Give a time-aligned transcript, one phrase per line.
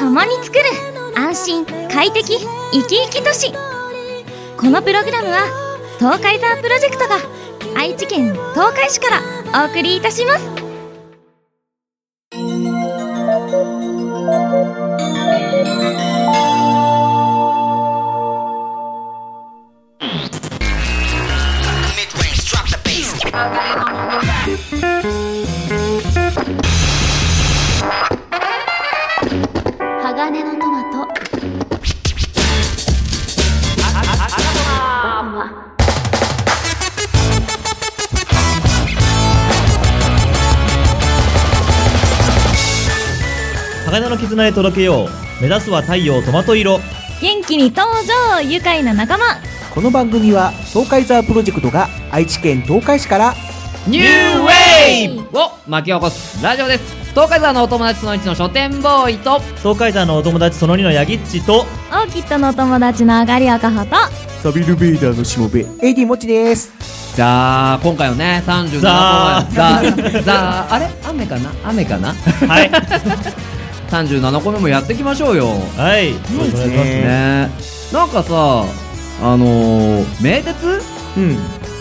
[0.00, 0.64] 共に作る
[1.16, 2.36] 安心快適
[2.72, 3.52] 生き生き都市。
[4.56, 5.46] このプログラムは
[6.00, 7.16] 東海ザープロジェクトが
[7.76, 9.20] 愛知県東海市か
[9.52, 10.65] らお送りいたします。
[44.26, 45.08] 絆へ届けよう
[45.40, 46.80] 目指すは太陽トマト色。
[47.20, 47.86] 元気に登
[48.34, 49.24] 場愉快な仲間。
[49.72, 53.34] この番組は東海ザープロジェクトが愛知県東海市から。
[53.86, 55.28] ニューウェイ！
[55.30, 56.42] ブを巻き起こす。
[56.42, 56.96] ラジオです。
[57.10, 59.38] 東海沢のお友達その1の書店ボーイと。
[59.62, 61.60] 東海山のお友達その2のヤギッチと。
[61.60, 63.96] オーキッドのお友達のあがり赤穂と。
[64.42, 66.72] サビルベーダーのしもべ AD もちです。
[67.14, 69.44] じゃあ今回はね37個ザ
[70.02, 70.88] 目ザザあれ？
[71.06, 71.50] 雨かな？
[71.64, 72.12] 雨かな？
[72.12, 72.70] はい
[73.90, 75.46] 37個目もやっていきましょうよ。
[75.76, 76.12] はい。
[76.12, 77.02] よろしくお願いしますね。
[77.02, 77.50] ね
[77.92, 78.64] なんかさ
[79.22, 80.80] あのー、名鉄？
[81.16, 81.36] うん。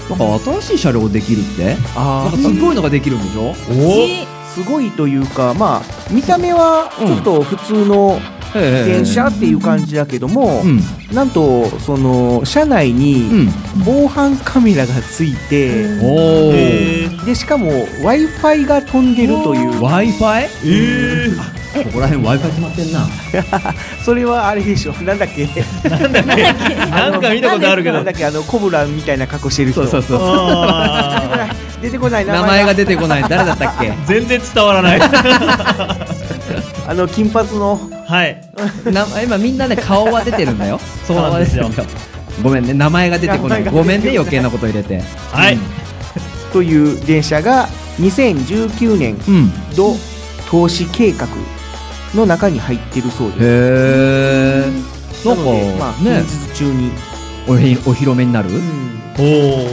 [0.09, 1.66] なんか新しい車両できるって？
[1.66, 3.53] なんあかすごいのができるんでしょ？
[4.53, 5.81] すごいというかまあ
[6.12, 8.19] 見た目はちょっと普通の
[8.59, 10.81] 電車っていう感じだけども、うん。
[11.14, 13.53] なんとその車内うにん。
[13.86, 17.70] 防犯カメラがついて、おおえー、でしかも
[18.03, 19.81] w i f i が飛んでるという。
[19.81, 23.08] w i f i えー、ここら辺 w i f i 決まってんな。
[24.06, 24.94] それはあれでしょ。
[25.03, 25.47] なんだっけ？
[26.90, 27.95] なんか見たことあるけど。
[27.95, 28.25] なんだっけ？
[28.25, 29.86] あのコブラみたいな格好してる人。
[29.86, 30.19] そうそうそう。
[30.22, 31.47] あ
[31.81, 32.73] 出てこない名前が。
[32.73, 33.25] 出てこない。
[33.28, 33.90] 誰だったっけ？
[33.90, 35.00] ー全然伝わらない。
[36.88, 38.42] あの金髪のはい。
[38.86, 40.80] な今みんなね顔は出てるんだよ。
[41.06, 41.64] そうなんですよ。
[41.64, 42.00] 顔は出てるんだよ。
[42.44, 42.73] ごめんね。
[42.73, 43.63] 名前が出てこない。
[43.63, 45.02] ごめんね余計なこと入れて。
[45.31, 45.57] はい。
[46.53, 47.68] という電車が
[48.00, 49.96] 2019年うん度
[50.50, 51.28] 投資計画
[52.13, 53.40] の中に入ってるそうです。
[53.41, 55.44] へえなんか
[55.80, 56.24] まあ、ね。
[56.28, 56.91] 近日中に、
[57.47, 58.62] おひお披露目になる、っうん。
[59.18, 59.68] おお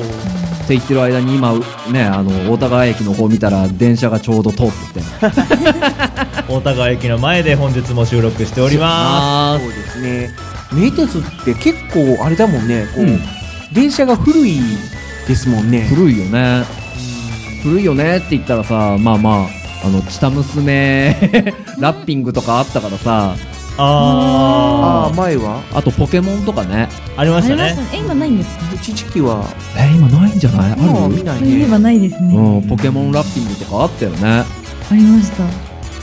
[0.66, 1.52] て言ってる間に今
[1.90, 5.06] ねあの大田川駅の方見たら電車がちょうど通ってて。
[6.48, 10.30] 大田川駅の前で本日も収録しておりまあそうですね。
[10.72, 13.20] 名鉄って結構あれだもんね、こう、うん。
[13.72, 14.60] 電車が古い
[15.26, 15.86] ですもんね。
[15.88, 16.64] 古いよね。
[17.62, 21.16] 古いよねって言ったらさまあまああのチタ娘
[21.78, 26.88] ラッピングとかあったからさすあああ、前はあとポケモンとかね。
[27.16, 27.74] ーありましたね。
[27.92, 28.64] え今ないんですか？
[28.74, 29.44] 一時期は、
[29.76, 30.72] え今ないんじゃない？
[30.72, 30.82] ある？
[30.82, 31.48] まあ見ないね。
[31.48, 34.44] そういえばないですね、うん、ポケモンラッピングとかあったよね。
[34.90, 35.44] ありました。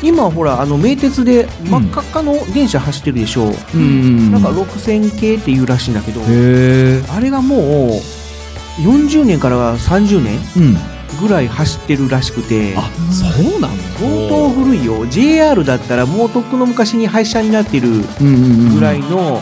[0.02, 3.50] 今ほら、あの名鉄で真っ赤っかの電車走ってるでしょ。
[3.50, 3.54] う。
[3.76, 4.32] うん。
[4.32, 7.90] なんか6000系っていうらしいんだけど、あれがもう
[8.82, 10.78] 40年から30年うん
[11.22, 15.06] ぐらい走ってるらしくて、あそうなの相当古いよ。
[15.08, 18.28] JR だったらもうとっくの昔に廃車になってるうんうんう
[18.70, 18.76] ん。
[18.76, 19.42] ぐらいの、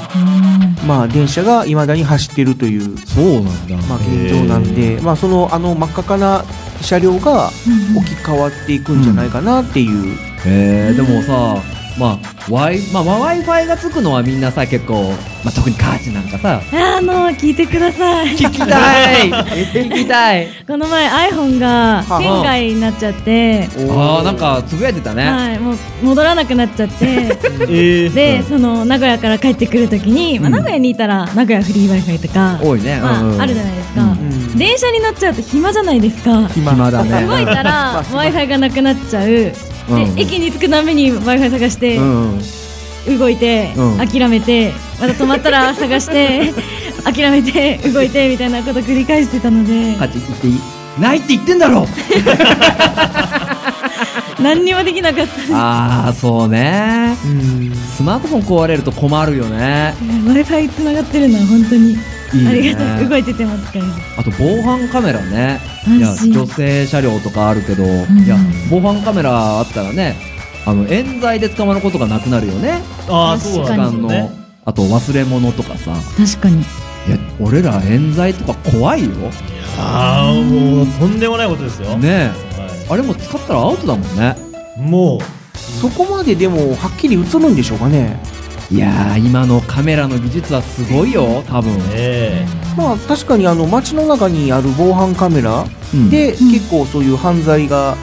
[0.86, 3.76] まあ、電車がいまだに走ってるという、そうなんだ。
[3.88, 6.46] まあ、現状なんで、まあ、そのあの真っ赤かな
[6.82, 7.48] 車両が
[7.96, 11.62] 置き換わっていくんじゃないかなっていう、へえでもさ
[11.98, 12.20] まあ
[12.50, 15.12] まあ w i f i がつくのはみんなさ結構、
[15.44, 16.62] まあ、特にカーチなんかさ。
[16.72, 18.36] あの聞いてください。
[18.36, 19.30] 聞きたい。
[19.74, 20.48] 聞きたい。
[20.68, 23.68] この前 iPhone がは県外になっちゃって。
[23.76, 27.06] あーなんかつぶやいてたね、はいもう戻らなくなっちゃって。
[27.06, 30.54] えー、でその名古屋から帰ってくるときに、まあ、うん。
[30.56, 33.42] 名古屋にいたら名古屋フリー Wi-Fi とか、多いね、まあうんうん。
[33.42, 34.10] あるじゃないですか、うん。
[34.10, 36.48] うん電車に乗っちゃうと暇じゃないですか。
[36.48, 36.72] 暇。
[36.72, 37.26] 暇だね。
[37.28, 39.52] 動いたらまあ w i f i がなくなっちゃう、
[39.88, 42.40] でうん駅に着くために w i f i 探してうん
[43.18, 43.98] 動いて、うん。
[44.06, 46.54] 諦めてまた止まったら 探して
[47.06, 49.96] 諦めて動いてみたいなこと繰り返してたので。
[49.98, 50.60] カチ言っていい？
[51.00, 51.88] ないって言ってんだろ！
[54.42, 57.16] 何にもできなかった w ああそうね。
[57.24, 57.72] うん。
[57.96, 59.96] スマートフォン壊れると困るよね。
[60.28, 61.98] i f i つながってるのは本当に
[62.34, 62.50] いいね。
[62.50, 63.88] ありがたい動いてても使える
[64.18, 65.60] あと防犯カメラね。
[65.88, 67.88] いや安心女性車両とかあるけど、ん。
[68.20, 68.38] いや
[68.70, 70.16] 防犯カメラあったらね
[70.66, 72.82] あの冤罪で捕まることがなくなるよね。
[73.08, 73.82] ああそう確かに。
[73.82, 74.32] なんですよね。
[74.66, 75.94] あと忘れ物とかさ。
[76.18, 76.62] 確かに。
[76.62, 79.12] いや俺ら冤罪とか怖いよ。
[79.80, 82.60] ああもうとんでもないことですよ、ねえ。
[82.60, 84.36] はあれも使ったらアウトだもんね。
[84.78, 85.20] い、も
[85.54, 88.22] そこまででもはっきり映るんでしょうかね
[88.70, 91.74] いやー今のカメラの技術はすごいよ多分。
[91.74, 92.46] うえ。
[92.76, 96.10] まあ確かにあの街の中にある防犯カメラうん。
[96.10, 97.96] で、結構そういう犯罪が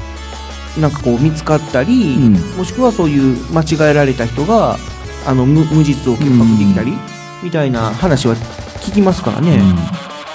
[0.81, 2.33] なんかこう見つかったり、うん。
[2.57, 4.79] もしくはそういう間違えられた人が
[5.27, 6.95] あの無無実を潔白できたり、
[7.43, 8.35] みたいな話は
[8.81, 9.61] 聞きますからね、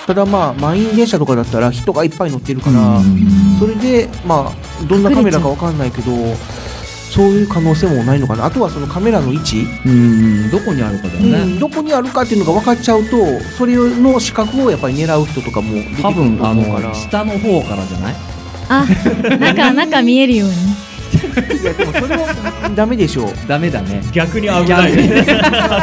[0.06, 3.02] ただまあ満員電車とかだったら人がいっぱい乗ってるから、
[3.60, 6.12] それでまあどんなカメラかわかんないけど
[7.10, 8.46] そういう可能性もないのかな。
[8.46, 13.18] あとはそのカメラの位置、うんどこにあるかだようね、んどこにあるかっていうのが分かっちゃうと
[13.58, 16.90] それの視覚をやっぱり狙う人とかも出てく多ると分あ思うから。
[16.90, 18.16] の下の方からじゃない？
[18.70, 18.86] あ
[19.40, 20.56] 中中見えるように。
[21.60, 23.34] いやでもそれはダメでしょう。
[23.48, 24.02] ダメだね。
[24.14, 24.96] 逆に危ない。
[24.96, 25.26] ね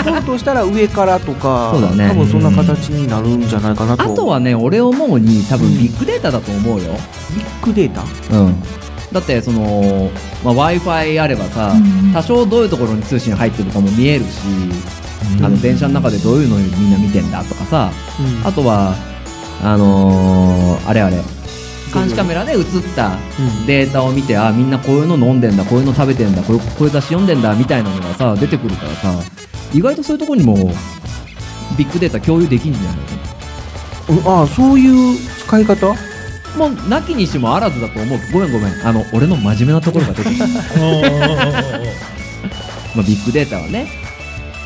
[0.05, 2.09] 撮るとしたら上からとかそうだね。
[2.09, 6.93] 多分そんな形になるんじゃないかなあととはね俺思うに多分ビッグデータだと思うよ。
[7.35, 8.05] ビッグデータ？
[8.39, 8.55] うん
[9.13, 10.11] だってその、
[10.45, 14.41] まあ、w i f i あればさ、うん多少どういうところに通信入ってるかも見えるし、
[15.43, 17.91] あの電車の中でどういうのみんな見てんだとかさ
[18.45, 18.95] あとは
[19.63, 21.17] あのーあれあれ
[21.93, 22.63] 監視カメラで映っ
[22.95, 23.67] たうん。
[23.67, 29.13] データを見てあみんなこういうの飲んでんだこういうの食べてんだこういうこういう雑誌読んでんだみたいなのがさ出てくるからさ
[29.75, 30.57] 意外とそういうところにも
[31.77, 32.97] ビッグデータ共有できんじゃない
[34.09, 35.95] うんああそういう使い方？
[36.57, 38.19] もうなきにしもあらずだと思う。
[38.33, 38.87] ごめんごめん。
[38.87, 40.47] あの俺の真面目なところが出てきた。
[42.95, 43.87] まあビッグデータはね。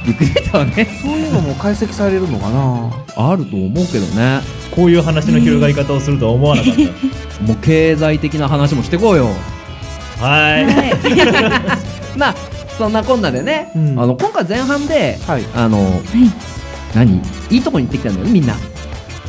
[0.07, 0.87] ビッグデータはね。
[1.03, 2.91] そういうのも解析されるのかな？
[3.33, 4.41] あると思うけどね。
[4.71, 6.75] こういう話の広がり方をするとは思わなかっ
[7.43, 9.31] もう経済的な話もしてこうよ。
[10.19, 10.67] たはい。
[12.17, 12.35] まあ
[12.79, 14.01] そんなこんなでね、うん。
[14.01, 15.45] あの今回前半ではい。
[15.55, 16.01] あの、
[16.95, 17.21] 何？
[17.51, 18.55] いいとこに行ってきたんだよねみんな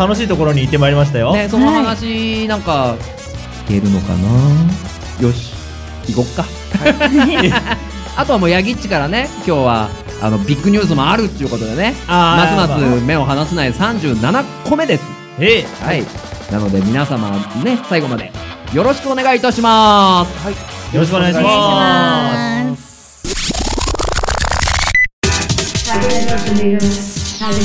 [0.01, 2.95] 楽しいところに行ってまいりましたよ、ねその話なんか
[3.67, 4.29] 聞けるのかな？
[5.27, 5.53] よし
[6.07, 6.43] 行こっか、
[8.17, 9.89] あとはもうヤギッチからね今日は
[10.19, 11.93] あのビッグニュースもあるっていうことでね。
[12.07, 15.03] あーますます目を離せない37個目です。
[15.39, 15.67] ええ。
[15.85, 16.03] はい。
[16.51, 17.29] なので皆様
[17.63, 18.31] ね最後まで
[18.73, 20.31] よろしくお願いいたします。
[20.43, 20.53] はい。
[20.95, 22.81] よろしくお願いしおま願いし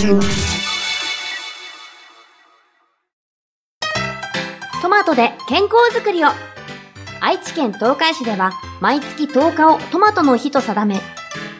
[0.07, 0.56] ます
[4.87, 6.29] トマトで健康づくりを。
[7.21, 11.01] 愛知県東海市では毎月10日をトマトの日と定め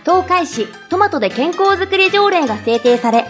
[0.05, 3.25] 東海市トマトで健康づくり条例が制定され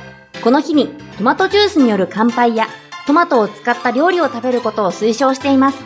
[0.45, 2.67] この日にトマトジュースによる乾杯や
[3.07, 5.79] トマトを使った料理を食べることを推奨しています。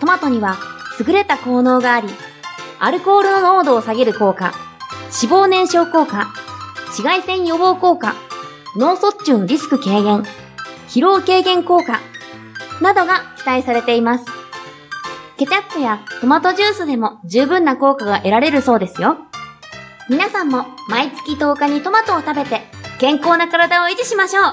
[0.00, 0.58] トマトには
[1.00, 2.08] 優れた効能があり
[2.78, 4.52] アルコールの濃度を下げる効果
[5.22, 6.34] 脂肪燃焼効果
[6.88, 8.16] 紫外線予防効果
[8.76, 10.24] 脳卒中のリスク軽減
[10.88, 12.00] 疲労軽減効果
[12.80, 14.24] などが期待されています。
[15.36, 19.18] ケチャップやトマトジュースでも十分な効果が得られるそうですよ。
[20.08, 22.62] 皆さんも毎月10日にトマトを食べて
[22.98, 24.44] 健康な体を維持しましょう。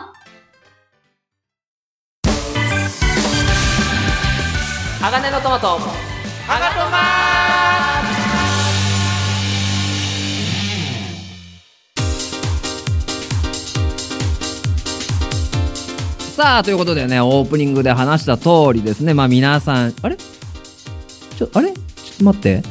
[5.02, 5.80] 鋼のトマト
[16.42, 19.14] さあということでねオープニングで話した通りですね。
[19.14, 20.18] まあ皆さんあれ？
[20.18, 21.72] ちょあれ？
[21.72, 21.80] ちょ
[22.16, 22.64] っと待って。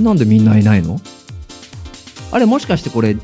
[0.00, 1.00] なんでみんないないの？
[2.30, 3.16] あれもしかしてこれ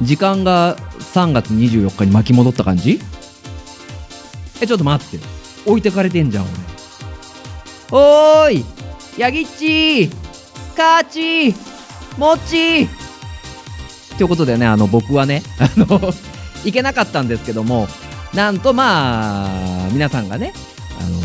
[0.00, 3.00] 時間が3月24日に巻き戻った感じ？
[4.62, 5.22] えちょっと待って。
[5.66, 6.52] 置いてかれてんじゃん俺。
[7.90, 8.64] おーい！
[9.18, 10.10] ヤギッチー！
[10.74, 11.54] カーチー！
[12.16, 14.16] モッチー！
[14.16, 16.00] ということでねあの僕はねあの
[16.64, 17.88] 行けなかったんですけども
[18.34, 20.52] なんとまあ皆さんがね
[21.00, 21.20] あの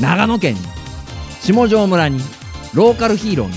[0.00, 0.56] 長野県
[1.40, 2.20] 下條村に
[2.74, 3.54] ローカルヒーローに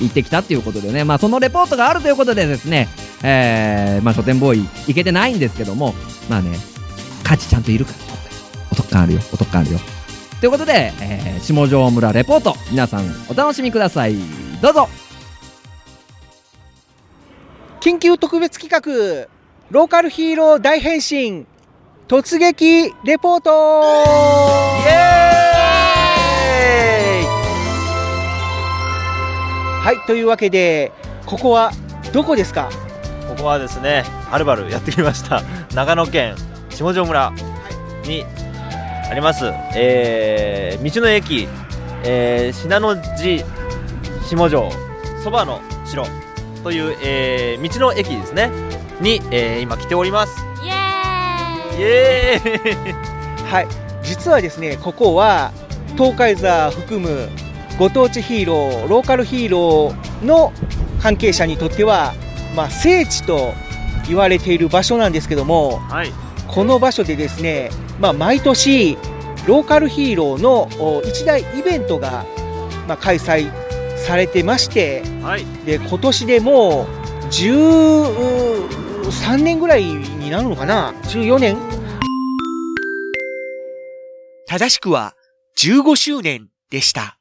[0.00, 2.88] 行ってきたっていうことでねまあそのレポートがあるということでですね
[3.22, 5.94] えー、まあ書店ボーイ行けてないんですけども
[6.28, 6.56] まあね
[7.22, 7.98] 価値ちゃんといるから
[8.72, 9.78] お得感あるよお得感あるよ。
[10.40, 14.14] ということで、えー下條村レポート皆さんお楽しみください。
[14.62, 14.88] どうぞ。
[17.80, 19.28] 緊急特別企画
[19.70, 21.46] ローカルヒーロー大変身。
[22.10, 23.50] 突撃レポート。
[23.52, 27.24] イエーイ。
[29.84, 30.90] はいというわけで
[31.24, 31.70] ここは
[32.12, 32.68] どこですか？
[33.28, 35.44] ここはですねはるばるやってきました。
[35.72, 36.34] 長野県
[36.70, 37.32] 下條村
[38.04, 38.24] に
[39.08, 39.44] あります、
[39.76, 41.46] えー道の駅、
[42.02, 43.44] えー信濃路
[44.28, 44.72] 下條
[45.22, 46.04] そばの城
[46.64, 48.50] という、えー道の駅ですね。
[49.00, 50.49] に、えー今来ております
[51.80, 52.92] イエーイ。
[53.44, 53.68] はい。
[54.02, 55.52] 実はですねここは
[55.96, 57.28] 東海座含む
[57.78, 60.52] ご当地ヒーローローカルヒーローの
[61.02, 62.12] 関係者にとっては、
[62.54, 63.52] まあ、聖地と
[64.06, 66.12] 言われている場所なんですけどもはい。
[66.48, 67.70] この場所でですね、
[68.00, 68.98] まあ、毎年
[69.46, 72.24] ローカルヒーローのお一大イベントが
[72.88, 73.50] まあ、開催
[73.96, 75.44] されてましてはい。
[75.64, 76.86] で今年でもう
[77.26, 81.56] 13年ぐらいになるのかな？14年？
[84.46, 85.14] 正しくは
[85.58, 87.18] 15周年でした。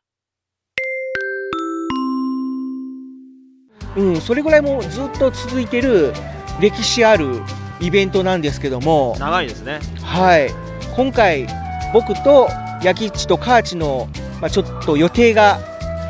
[3.95, 6.13] うん、それぐらいもうずっと続いてる
[6.61, 7.41] 歴史ある
[7.79, 9.79] イベントなんですけども、長いですね。
[10.01, 10.49] はい、
[10.95, 11.47] 今回
[11.93, 12.47] 僕と
[12.83, 14.07] ヤキッチとカーチの、
[14.41, 15.59] まあ、ちょっと予定が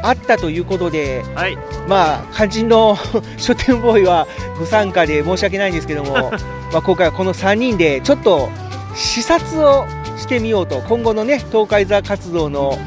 [0.04, 1.58] あったということで、はい。
[1.88, 2.98] まあ肝心の
[3.38, 4.28] 書店ボーイは
[4.58, 6.32] 不参加で申し訳ないんですけども
[6.72, 8.50] まあ今回はこの3人でちょっと
[8.96, 9.86] 視察を
[10.18, 12.78] してみようと今後のね東海座活動の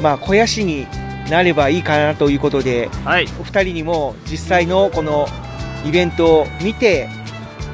[0.00, 0.86] まあ肥やしに
[1.30, 3.28] なればいいかなということではい。
[3.40, 5.28] お二人にも実際のこの
[5.84, 7.08] イベントを見て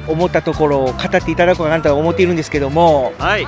[0.07, 3.45] 思ったところを語っていただこうかなと思っているんですけどもはい。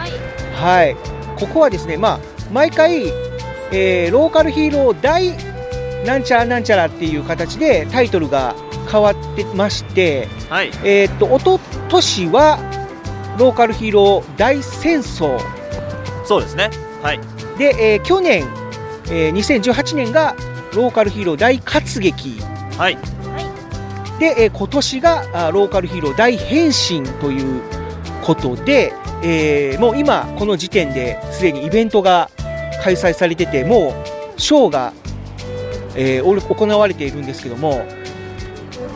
[0.53, 0.95] はい。
[1.37, 3.11] ここはですねまあ毎回、
[3.74, 5.34] えーローカルヒーロー大
[6.06, 8.56] なんちゃらなんちゃらっていう形でタイトルが
[8.92, 10.68] 変わってましてはい。
[10.84, 12.60] えーっとおととしは
[13.39, 15.39] ローカルヒーロー大戦争。
[16.25, 16.70] そうですね。
[17.01, 17.20] はい。
[17.58, 18.46] で、えー去年、
[19.10, 20.36] えー2018年が
[20.74, 22.39] ローカルヒーロー大活劇。
[22.77, 22.98] はい。
[24.20, 27.62] で、えー今年があローカルヒーロー大変身という
[28.24, 32.30] ことで、えーもう今この時点ですでにイベントが
[32.83, 33.93] 開催されてても
[34.37, 34.93] うショーが、
[35.95, 37.85] えーお行われているんですけども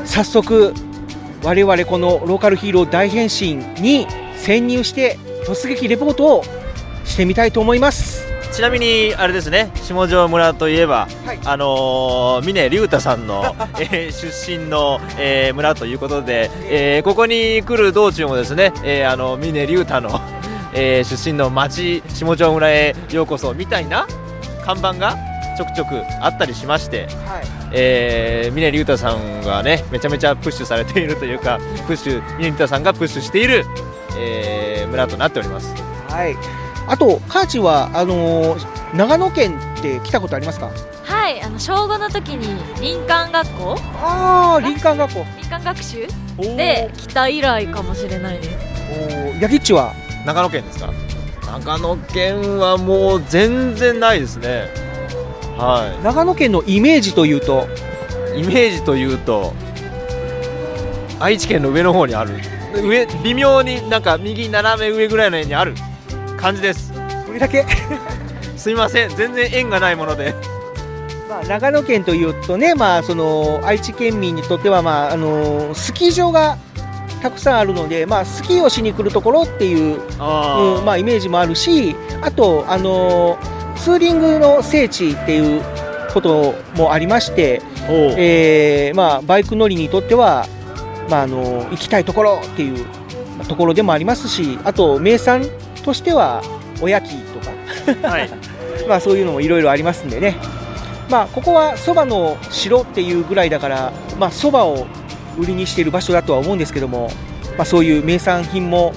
[0.06, 0.74] 早速
[1.44, 6.44] 我々このローカルヒーロー大変身に潜入して突撃レポートを
[7.06, 8.26] してみたいと思います。
[8.52, 20.20] ちなみにあれですね下條村といえば、はいあのー、峰竜太さんの、 えー出身の、えー村ということで、えーここに来る道中もですね、えーあの峰竜太の、
[20.74, 24.08] えー出身の町下條村へようこそみたいな
[24.66, 25.16] 看板が
[25.58, 27.08] ちょくちょくあったりしまして、
[27.74, 31.58] えー、峰竜太さんがねめちゃめちゃプッシュされているというか
[31.88, 33.66] プッシュ峰竜太さんがプッシュしている、
[34.20, 35.74] えー村となっております。
[36.08, 36.36] はい。
[36.88, 40.72] あとカーチはあのー長野県って来たことありますか？
[41.04, 45.24] はいあの小5の時に林間学校ああ林間学校。
[45.26, 46.08] 林間学習
[46.56, 48.58] で来た以来かもしれないです。
[48.92, 49.94] おーヤギッチは？
[50.28, 50.92] 長野県ですか
[51.46, 54.68] 長野県はもう全然ないですね。
[55.58, 57.66] は長野県のイメージというと？
[58.36, 59.54] いイメージというと
[61.20, 62.36] 愛知県の上の方にある。
[62.76, 65.74] 上微妙になんか右斜め上ぐらいの辺にある
[66.36, 66.92] 感じです。
[67.26, 67.66] それだけ、
[68.58, 69.16] すいません。
[69.16, 70.36] 全然縁がないもので。
[71.30, 76.58] まあ、長野県というとね、まあ、その愛知県民にとっては、まああのースキー場が
[77.22, 85.62] たくさんあるので、まあ、スキーをしに来るところっていう、あうんまあ、イメージもあるしあと、あのーツーリングの聖地っていう
[86.14, 87.62] こともありまして、
[88.18, 90.48] えーまあ、バイク乗りにとっては、
[91.10, 92.86] まあ、あの行きたいところっていう
[93.38, 95.44] まあところでもありますしあと名産
[95.84, 96.42] としては
[96.82, 97.40] おやきと
[98.02, 98.30] か、はい。
[98.88, 100.38] まあ、そういうのもいろいろありますんでね、
[101.10, 104.86] まあ、ここはそばの城っていうぐらいだからまあそばを
[105.38, 107.10] 売りにしている場所だとは思うんですけども、
[107.58, 108.94] まあ、そういう名産品も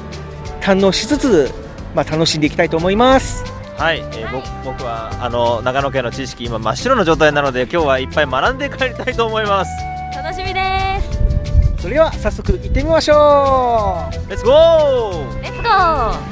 [0.61, 1.51] 堪能しつつ、
[1.95, 3.45] まあ、楽しんでいきたいと思います。
[3.77, 9.71] はい、えー僕僕はあの長野県の知識今真っ白の状態なので今日はいっぱい学んで帰りたいと思います。
[10.15, 10.61] 楽しみで
[11.01, 11.83] す。
[11.83, 14.31] それでは早速行ってみましょう。
[14.31, 16.31] レッツゴーレッツゴー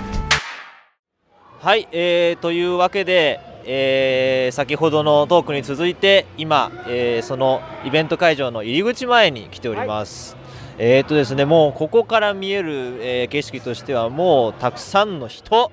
[1.61, 10.39] はい、えー、というわけで、えー先ほどのトークに続いて今、えーそのイベント会場の入り口前に来ております、
[10.79, 15.71] えーとですねもうここから見える、えー景色としてはもうたくさんの人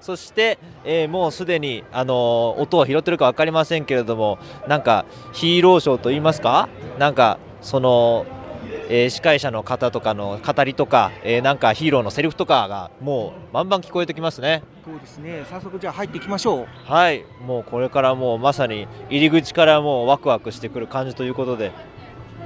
[0.00, 6.70] そして、えーもうすでに、あのー音を拾ってるか分かりませんけれどもなんかヒーローショーといいますか？
[6.98, 8.24] なんかその、
[8.88, 14.62] えー司会者の方とかの語りとか、えーなんかヒーローのセリフとかがもうバンバン聞こえてきますね。
[14.84, 21.72] そうですね早速じゃあ入っていきましょうはい、もうこれからもうまさに入り口からもうワクワクしてくる感じということで、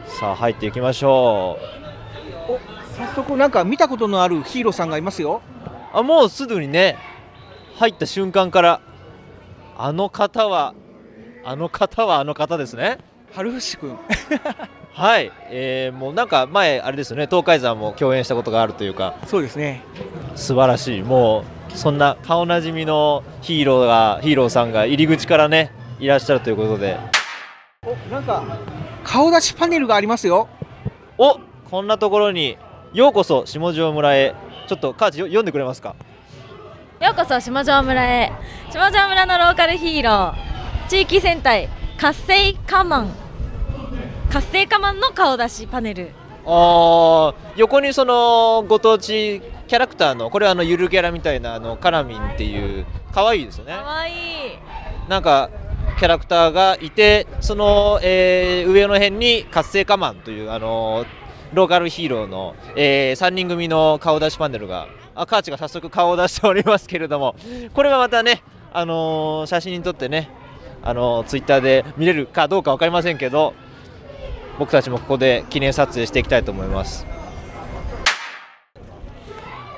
[0.06, 1.58] さあ入っていきましょ
[2.96, 5.42] 早速なんか見たことのあるヒーローさんがいますよ
[5.94, 5.96] う。
[5.96, 6.96] あ、もうすぐにね、
[7.76, 8.80] 入った瞬間から、
[9.76, 10.74] あの方は、
[11.44, 12.98] あの方はあの方ですね。
[13.34, 13.98] 春伏君。
[14.94, 19.82] はい、えーもうなんか前あれですよね、東海山も共演したことがあるというか、そうですね。
[20.36, 21.44] 素晴らしい、もう
[21.76, 26.96] そんな顔なじみのヒーローがヒーローさんが入り口からねいらっしゃるということで、
[27.84, 28.44] おなんか
[29.02, 30.48] 顔出しパネルがありますよ。
[31.18, 32.56] おこんなところに。
[32.92, 34.36] ようこそ下條村へ。
[34.68, 35.96] ちょっとカーチよ読んでくれますか？
[37.00, 38.32] ようこそ下條村へ。
[38.70, 40.34] 下條村のローカルヒーロー。
[40.88, 43.23] 地域戦隊活性化マン
[44.34, 46.10] 活性化マンの顔出しパネル。
[46.44, 53.74] あー横にそのご当地キャラクターのこれはあのゆるキャラみたいなあのカラミンっていう可愛いですよね。
[53.74, 54.10] かわい。
[54.10, 54.14] い
[55.08, 55.50] なんか
[56.00, 61.06] キャラクターがいてその、えー上の辺に活性化マンというあの
[61.52, 67.36] ローカルヒーローの、え3人組の顔出しパネルがあカーチが早速顔を出しておりますけれども
[67.72, 70.28] これはまたね、あのー写真に撮ってね、
[70.82, 73.54] あのツイッターで見れるかどうか分かりませんけど
[74.58, 77.06] 僕たちもここで記念撮影していきたいと思います。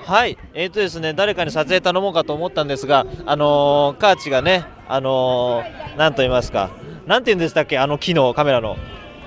[0.07, 6.71] はい、えーとですね、誰かに撮影頼もうかと思ったんですが、あのーカーチがね、あのーなんと言いますか、
[7.07, 8.77] なんて言うんでしたっけ、あの機能、カメラの。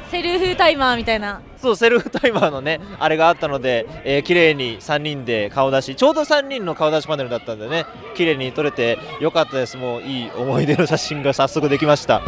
[0.10, 9.75] セルフタイマーみたいなそう、セルフタイマーのね、あれがあったので、えー綺麗に3人で顔出し、ちょうど3人の顔出しパネルだったんでね、綺麗に撮れてよかったです。
[9.75, 12.22] もういい思い出の写真が早速できました。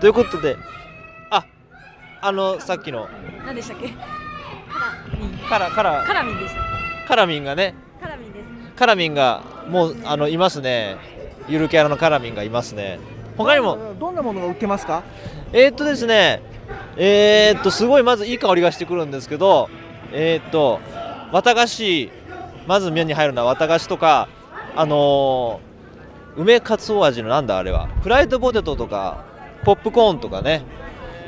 [0.00, 0.81] ということで、あ、
[2.24, 3.08] あの、さっきの。
[3.44, 3.92] 何でしたっけ？
[5.48, 6.60] カラ、カラ、カラミンでした。
[7.08, 8.44] カラミンがね、カラミンです
[8.76, 10.98] カラミンがもうあのいますね。
[11.48, 13.00] ゆるキャラのカラミンがいますね。
[13.36, 13.96] 他にも。
[13.98, 15.02] どんなものが売ってますか？
[15.52, 16.40] えー、っとですね、
[16.96, 19.68] えー、っとすごいまずいい香りがしてくるんですけど、
[20.12, 20.78] えー、っと
[21.32, 22.10] 綿菓子。
[22.68, 24.28] まず目に入るのは綿菓子とか
[24.76, 27.88] あのー梅かつお味のなんだあれは。
[28.02, 29.24] フライドポテトとか
[29.64, 30.62] ポップコーンとかね、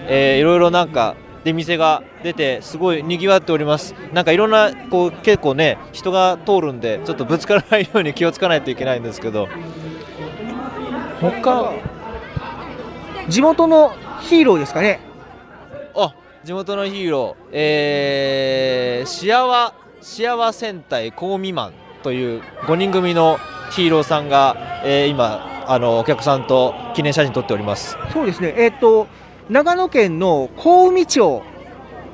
[0.07, 3.95] えーいろいろなんか出店が出てすごい賑わっております。
[4.13, 9.49] なんかいろんなこう結構ね人が通るんでちょっとぶつからないように気をつかないといけないんですけど。
[11.21, 11.73] 他
[13.29, 13.93] 地元の
[14.23, 15.01] ヒーローですかね？
[15.95, 23.39] あ地元のヒーロー、えー、シアワシアワ戦隊コウミマンという5人組の
[23.71, 27.97] ヒーローさんが、えー今あのお客さんと記念写真撮っております。
[28.13, 28.53] そうですね。
[28.59, 29.07] えっ、と
[29.51, 31.43] 長野県の小海町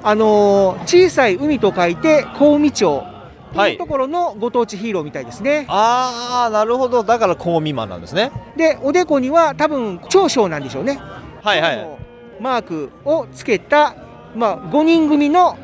[0.03, 3.05] あのー小さい海と書いて小海町
[3.55, 7.03] というところのご当地ヒーローみたいですね、ああなるほど。
[7.03, 8.31] だからコウミマンなんですね。
[8.57, 11.01] でおでこには多分長将なんでしょうね。
[11.43, 11.89] はいはい。
[12.41, 13.95] マークをつけた、
[14.35, 15.59] まあ、5人組の、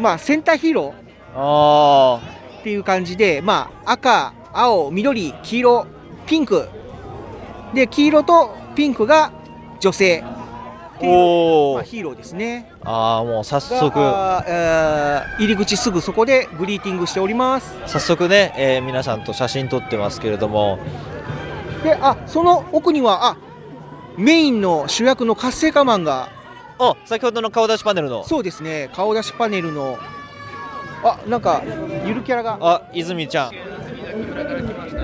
[0.00, 0.94] まあ、センターヒーロ
[1.34, 2.60] あー。
[2.60, 5.86] っていう感じで、まあ、赤、青、緑、黄色、
[6.26, 6.68] ピンク。
[7.74, 9.32] で黄色とピンクが
[9.80, 10.24] 女性
[10.96, 12.72] っていう、おまあ、ヒーローですね。
[12.84, 13.98] ああもう早速。
[14.46, 17.74] えー入り口すぐそこでグリーティングしております。
[17.86, 20.78] 早速ね、えー皆さんと写真撮ってますけれども。
[21.82, 23.36] であその奥にはあ
[24.16, 26.28] メインの主役の活性化マンが。
[26.78, 28.24] あ先ほどの顔出しパネルの。
[28.24, 29.98] そうですね顔出しパネルの。
[31.02, 31.62] あなんか
[32.06, 32.58] ゆるキャラが。
[32.60, 33.52] あ泉ちゃん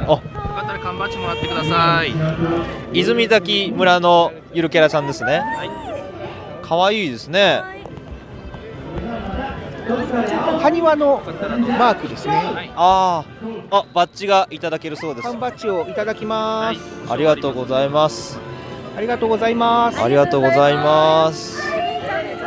[0.09, 0.41] あ。
[0.83, 2.13] 缶バッジもらってください。
[2.93, 5.43] 泉崎村のゆるキャラさんですね。
[6.63, 7.63] 可愛いですね。
[10.61, 11.23] 埴輪の
[11.79, 12.73] マークですね。
[12.77, 13.63] あー。
[13.71, 15.29] あバッジがいただけるそうです。
[15.29, 17.13] 缶バッジをいただきます。
[17.13, 18.39] ありがとうございます。
[18.97, 20.01] ありがとうございます。
[20.01, 21.61] ありがとうございます。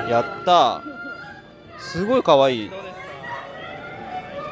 [0.09, 0.81] やった。
[1.79, 2.71] すごい可愛い。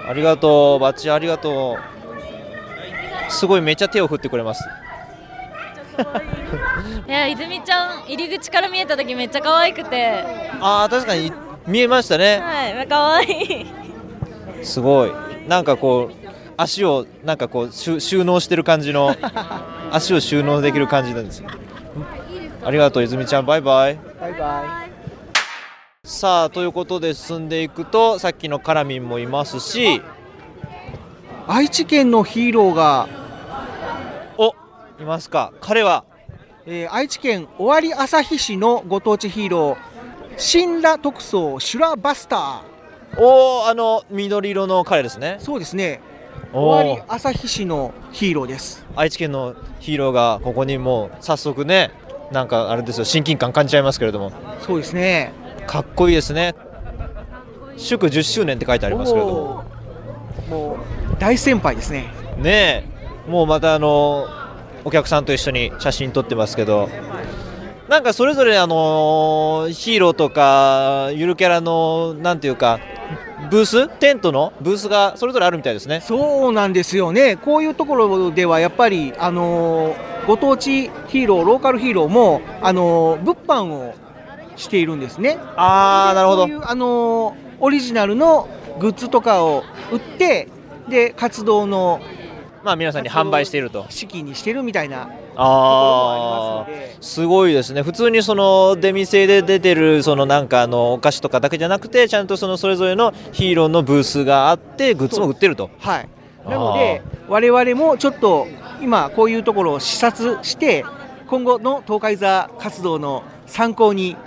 [0.07, 1.90] ありがとうバッジありがとう
[3.29, 4.63] すごいめっちゃ手を振ってくれます。
[7.07, 10.23] いや泉ちゃん入り口から見えた時めっちゃ可愛くて。
[10.59, 11.31] あー確かに
[11.67, 12.39] 見えましたね。
[12.39, 13.65] はい可愛い。
[14.63, 15.11] すごい。
[15.47, 16.15] なんかこう
[16.57, 19.15] 足をなんかこう収収納してる感じの
[19.91, 21.49] 足を収納できる感じなんですよ。
[22.63, 23.45] ありがとう泉ちゃん。
[23.45, 23.99] バイバイ。
[24.19, 24.91] バイバ
[26.03, 30.01] さあということで進んでいくとさっきのカラミンもいますしイ
[31.47, 33.07] 愛知県のヒーローが
[34.37, 34.55] お
[34.99, 35.53] いますか。
[35.61, 36.03] 彼は、
[36.65, 39.77] えー愛知県尾張旭市のご当地ヒーロー
[40.37, 42.61] 新羅特捜シュラバスター。
[43.17, 45.37] おおあの緑色の彼ですね。
[45.39, 46.01] そうですね。
[46.53, 48.85] お尾ー張旭市のヒーローです。
[48.95, 51.91] 愛知県のヒーローがここにもう早速ね
[52.31, 54.31] なんかあれですよ親近感感じちゃいますけれども。
[54.59, 55.33] そうですね。
[55.67, 56.55] かっこいいですね。
[57.77, 59.63] 祝10周年って書いてありますけれども。
[60.49, 62.11] もう大先輩ですね。
[62.39, 62.83] ね
[63.27, 63.29] え。
[63.29, 64.27] もうまたあの
[64.83, 66.89] お客さんと一緒に写真撮ってますけど。
[67.87, 72.79] なんかそれぞれあのヒーローとかゆるキャラのなんていうか
[73.51, 73.87] ブース？
[73.99, 74.51] テントの？
[74.61, 76.01] ブースがそれぞれあるみたいですね。
[76.01, 77.35] そうなんですよね。
[77.35, 83.93] こういうところではやっぱりあのーご当地ヒーローローカルヒーローもあのー物販を
[84.55, 85.37] しているんですね。
[85.55, 86.47] ああなるほど。
[86.47, 90.47] こういうあのーオリジナルのグッズとかを売って
[90.91, 91.99] で活動の
[92.63, 93.87] まあ皆さんに販売していると。
[93.89, 96.67] 資金にしてるみたいなああ
[96.99, 97.81] すごいですね。
[97.81, 105.71] 普通にその出店で出てるそのなんかあのお菓子とかだけじゃなくてちゃんとそのそれぞれのヒーローのブースがあってグッズも売ってると。
[105.79, 106.09] はい。
[106.47, 108.47] なので我々もちょっと
[108.81, 110.85] 今こういうところを視察して
[111.27, 114.17] 今後の東海座活動の参考に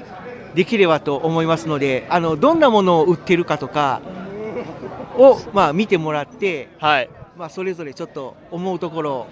[0.55, 4.01] できればと思いますのであのどんなものを売ってるかとか
[5.19, 7.11] を、まあ、見てもらって、はい。
[7.37, 9.27] まあ、それぞれちょっと思うところを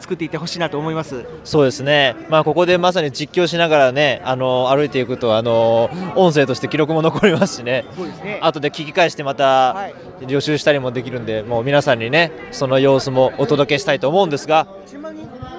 [0.00, 1.24] 作っていってほしいなと思います。
[1.44, 7.84] そうですね、まあ、ここでまさに実況しながらねあの歩いていくとあの音声として記録も残りますしね。
[7.96, 8.38] そうですね。
[8.42, 9.88] 後で聞き返してまた
[10.28, 14.66] 予習したりもできるんでもう皆さんにねその様子もお届けしたいと思うんですが。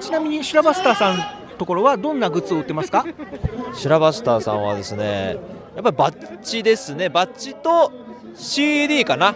[0.00, 1.24] ちなみにシュラバスターさんの
[1.58, 3.04] ところはどんなグッズを売ってますか？
[3.74, 5.36] シュラバスターさんはですね
[5.74, 7.08] やっぱりバッジですね。
[7.10, 7.92] バッジと
[8.36, 9.34] CD かな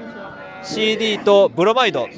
[0.65, 2.09] CD とブロマイド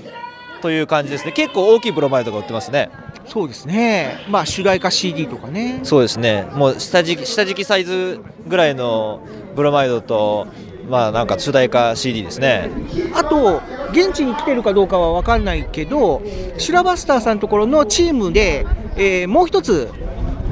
[0.62, 1.32] という感じですね。
[1.32, 2.90] 結構大きいブロマイドが売ってますね。
[3.26, 6.46] そうですね、まあ、主題歌 CD とかね、そうですね。
[6.54, 9.20] もう下敷き下敷きサイズぐらいの
[9.56, 10.46] ブロマイドと
[10.88, 12.70] まあなんか主題歌 CD ですね。
[13.14, 16.22] あと、現地に来てるかどうかは分かんないけど、
[16.58, 18.64] シュラバスターさんのところのチームで、
[18.96, 19.90] えーもう一つ、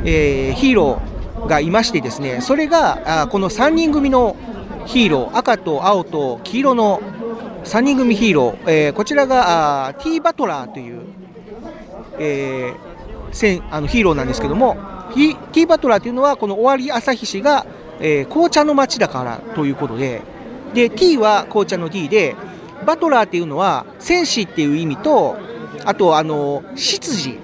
[0.05, 4.37] えーヒーローがいましてですね、それがあこの3人組の
[4.87, 7.01] ヒーロー、赤と青と黄色の
[7.65, 11.03] 3人組ヒーロー、えーこちらがあー T・ バトラーという、
[12.19, 12.95] えー
[13.33, 14.77] せんあのヒーローなんですけども、
[15.15, 17.67] ヒ T・ バトラーというのは、この尾張旭市が、
[18.01, 20.23] えー紅茶の町だからということで、
[20.75, 22.37] で T は紅茶の T で、
[22.87, 25.37] バトラーっていうのは戦士っていう意味と、
[25.85, 27.39] あとあの執事、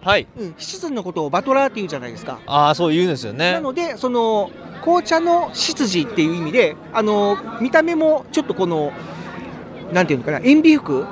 [0.00, 2.38] はい、うん、執事のことをバトラーっていうじゃないですか。
[2.46, 3.52] ああそう言うんですよね。
[3.52, 4.50] なので、その
[4.82, 8.92] 紅茶の執事っていう意味で、あの見た目もちょっとこの、
[9.92, 11.06] なんていうのかな、塩ビ服？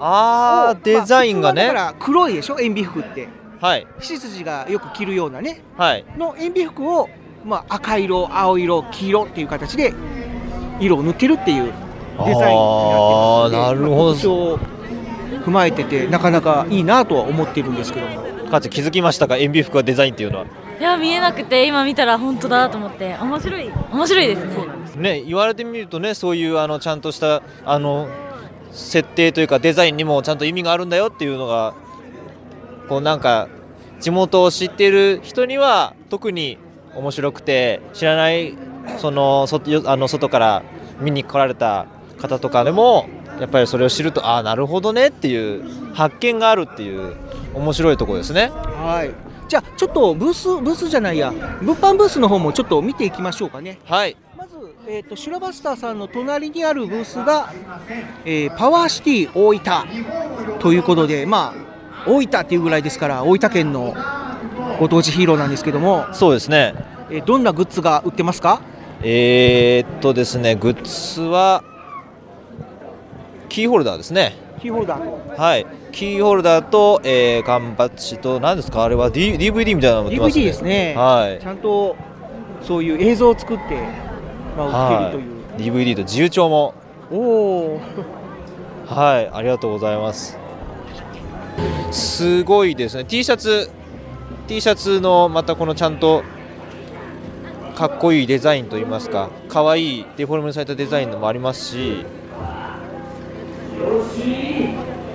[0.00, 3.28] ああデザインがね、だから黒いでしょ、塩ビ服って。
[3.60, 3.86] はい。
[3.98, 6.04] 執事がよく着るようなね、はい。
[6.16, 7.08] の塩ビ服を、
[7.44, 9.92] まあ、赤色、青色、黄色っていう形で
[10.78, 14.56] 色を塗ってるっていうデザインになってますのであーなるほど。
[14.56, 14.78] まあ
[15.44, 18.28] 踏まえてて、なかなかいいなとは思ってるんですけども。
[18.50, 19.36] かつ気づきましたか？
[19.36, 20.46] 塩ビ服はデザインっていうのは
[20.78, 24.66] いや見えなくて今見たら本当だと思って面白い面白いですね
[25.18, 28.08] ね言われてみるとねそういうあのちゃんとしたあの
[28.70, 31.74] 設定というかデザインにもちゃんと意味があるんだよっていうのが
[32.88, 33.48] こうなんか
[34.00, 36.58] 地元を知っている人には特に
[36.94, 38.56] 面白くて知らない
[38.98, 40.62] その外よあの外から
[41.00, 41.86] 見に来られた
[42.18, 43.08] 方とかでも
[43.40, 47.16] やっぱりそれを知るとああなるほどねっていう発見があるっていう
[47.54, 48.50] 面白いところですね。
[48.50, 51.32] はいじゃあちょっとブースブースじゃないや。
[51.62, 53.78] 物販ブースの方もちょっと見ていきましょうかね。
[53.86, 54.16] はい。
[54.36, 54.54] まず、
[54.86, 57.52] えー、とシュラバスターさんの隣にあるブースが、
[58.24, 63.94] えーパワーシティ大分ということでまあ大分っていうぐらいですから大分県の
[64.78, 66.06] ご当地ヒーローなんですけども。
[66.12, 66.74] そうですね。
[67.10, 68.60] えーどんなグッズが売ってますか？
[69.02, 70.82] えー、っとですねグッ
[71.14, 71.62] ズは
[73.48, 75.40] キーホルダーですねキーホルダー。
[75.40, 75.66] はい。
[75.92, 78.84] キーホルダーと、えー、缶バッジと何ですか？
[78.84, 81.42] あれは、D、DVD みたいなの持ってます DVD ですね、はい。
[81.42, 81.96] ちゃんと
[82.62, 83.62] そういう映像を作って、
[84.56, 86.74] まあ、売ってるという、はい、DVD と自由帳も。
[87.10, 87.80] おお
[88.86, 89.30] はい。
[89.32, 90.38] ありがとうございます。
[91.90, 93.04] すごいですね。
[93.04, 93.70] T シャツ
[94.46, 96.22] T シャツのまたこのちゃんと
[97.76, 102.04] かっこいいデザインといいますか可愛いデフォルメされたデザインのもありますし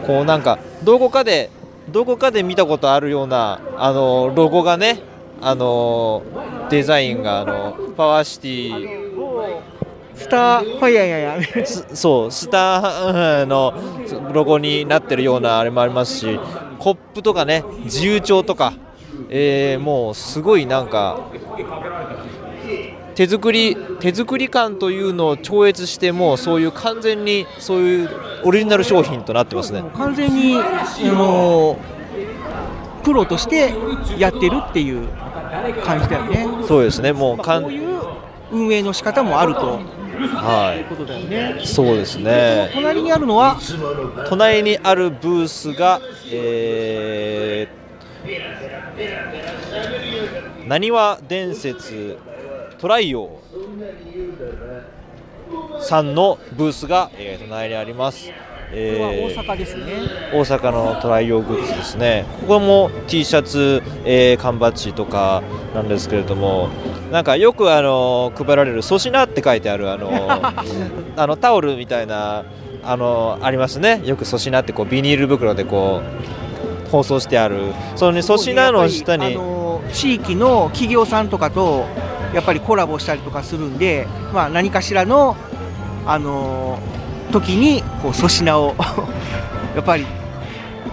[0.05, 1.49] こうなんかどこかで
[1.89, 5.01] どこかで見たことあるようなあのロゴがね
[5.41, 6.23] あの
[6.69, 9.13] デザインがあのパワーシティ。
[10.15, 13.73] スターファイヤーやそうスターの
[14.31, 16.39] ロゴになってるようなあれもありますし
[16.77, 18.73] コップとかね自由帳とか、
[19.29, 21.31] えーもうすごいなんか
[23.15, 28.09] 手作り手作り感というのを超越してもうそういう完全にそういう
[28.43, 29.83] オリジナル商品となってますね。
[29.95, 31.77] 完全に、あの
[33.03, 33.73] プロとして
[34.17, 35.07] やってるっていう
[35.83, 36.47] 感じだよね。
[36.67, 37.13] そうですね。
[37.13, 37.65] もうかん
[38.51, 39.79] 運営の仕方もあると。
[40.13, 40.81] はい。
[40.81, 41.59] うことだよね。
[41.61, 42.69] いそうですね。
[42.73, 43.57] 隣にあるのは？
[44.29, 45.99] 隣にあるブースが
[46.31, 52.17] えー、なにわ伝説
[52.83, 53.39] トライオ
[55.79, 58.29] さんのブースが、えー隣にあります、
[58.73, 59.83] えー大阪ですね、
[60.33, 62.25] 大阪のトライオグッズですね。
[62.41, 65.43] ここも T シャツ、えー缶バッジとか
[65.73, 66.67] なんですけれども
[67.09, 70.11] なんかよくあの配られる粗品って書いてあるあの
[71.15, 72.43] あのタオルみたいな
[72.83, 74.01] あのありますね。
[74.03, 76.01] よく粗品ってこうビニール袋でこ
[76.85, 77.59] う放送してある。
[77.95, 81.85] そのね粗品の下にあの地域の企業さんとかと
[82.33, 85.35] やっぱりコラボしたりとかするんで、まあ、何かしらの、
[86.05, 86.79] あの
[87.31, 88.75] 時にこう粗品を
[89.75, 90.05] やっぱり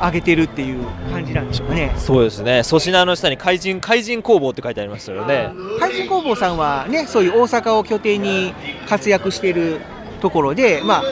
[0.01, 1.93] 上げてるっていう感じなんでしょうかね。
[1.97, 2.63] そうですね。
[2.63, 5.51] 粗品の下に怪人怪人工房って書いてありましたよね。
[5.79, 8.55] 怪人工房さんはねそういう大阪を拠点に
[8.89, 9.81] 活躍している
[10.21, 11.03] ところでま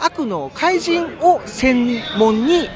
[0.00, 2.68] あ悪の怪人を専門に、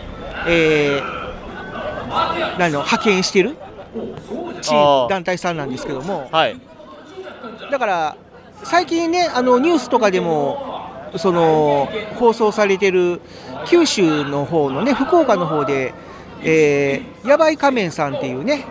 [0.47, 3.57] えー、何の派遣してる
[4.61, 4.73] チ
[5.09, 6.57] 団体さんなんですけども、はい、
[7.71, 8.17] だから
[8.63, 10.77] 最近ねあのニュースとかでも
[11.17, 13.21] その放送されてる
[13.67, 15.95] 九州の方のね福岡の方で、
[16.43, 18.65] えー、やばい仮面さんっていうね、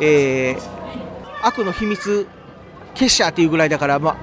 [0.00, 2.26] えー、悪の秘密
[2.94, 4.16] 結社っていうぐらいだから、ま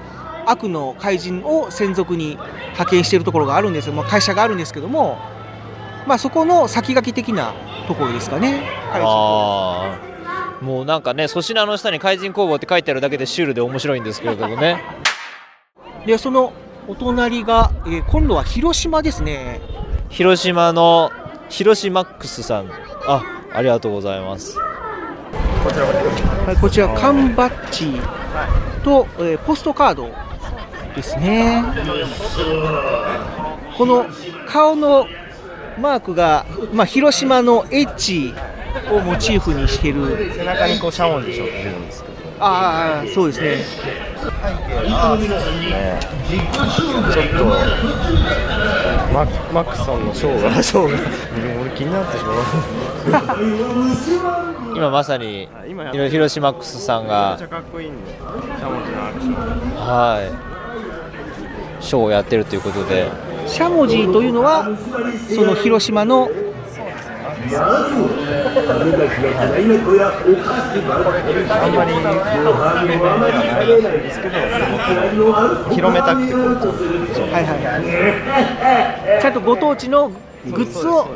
[0.46, 2.30] あ、悪の怪人を専属に
[2.70, 5.18] 派遣してるところがあるんですよ、まあ、会社があるんですけども、
[6.06, 7.54] まあ、そこの先駆け的な
[7.86, 8.62] ところですかね。
[8.92, 10.11] あ
[10.62, 14.82] もうなんかね粗品の下に怪人工房って書いてあるだけでシュールで面白いんですけれどもね。
[16.06, 16.52] でその
[16.88, 19.60] お隣が、えー、今度は広島ですね。
[20.08, 21.10] 広島の
[21.48, 22.70] 広島ックスさん。
[23.06, 23.22] あ
[23.52, 24.56] ありがとうございます。
[24.58, 28.00] はい、こちら缶バッジ
[28.84, 30.10] と、えー、ポストカード
[30.94, 31.64] ですね。
[33.76, 34.06] この
[34.48, 35.06] 顔の
[35.78, 38.34] マークが、まあ、広島のエッジ
[38.90, 40.32] をモチーフにしてる。
[40.34, 41.44] 背中にこうしゃもじしょ。
[41.44, 43.48] ってるんですけどああそうですね。
[43.50, 43.64] ね
[46.28, 47.44] ちょっと
[49.12, 50.62] ママクソンのショーが。
[50.62, 50.98] ショーが
[51.60, 52.36] 俺気になってしまう。
[54.74, 55.48] 今まさに
[55.92, 59.34] 広島ックスさんがめっちゃかっこいいんでしゃもじのアクション
[59.76, 60.22] は
[61.80, 61.84] い。
[61.84, 63.10] ショーをやってるということで。
[63.46, 64.68] しゃもじというのは
[65.34, 66.28] その広島の
[75.74, 76.42] 広めたくてこう
[77.32, 79.22] はいはいはい。
[79.22, 80.10] ちゃんとご当地の
[80.50, 81.08] グッズを、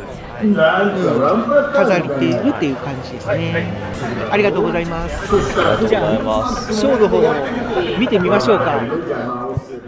[1.74, 3.72] 飾っているっていう感じですね。
[4.30, 5.26] ありがとうございます。
[5.88, 6.12] じゃあ
[6.70, 7.34] ショーの方を
[7.98, 8.80] 見てみましょうか。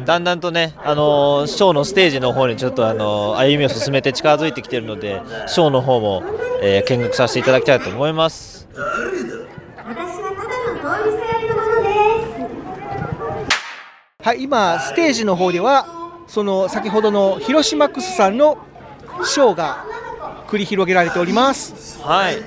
[0.09, 6.23] だんだんとね、あのーショーのステージの方にちょっと、あのー歩みを進めて近づいてきているのでショーの方も、
[6.63, 8.67] えー見学させていただきたいと思います。
[14.25, 15.87] はい、今、ステージの方では、
[16.27, 18.57] その先ほどの広島ックスさんの
[19.25, 19.85] ショーが
[20.47, 22.01] 繰り広げられております。
[22.03, 22.39] はい。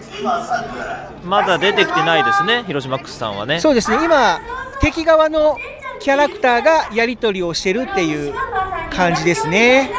[1.23, 3.59] まだ出てきてないですね広島ックスさんはね。
[3.59, 4.39] そうですね、今、
[4.79, 5.57] 敵側の
[6.01, 8.33] キャラクターがやり取りをしてるっていう
[8.91, 9.91] 感じですね。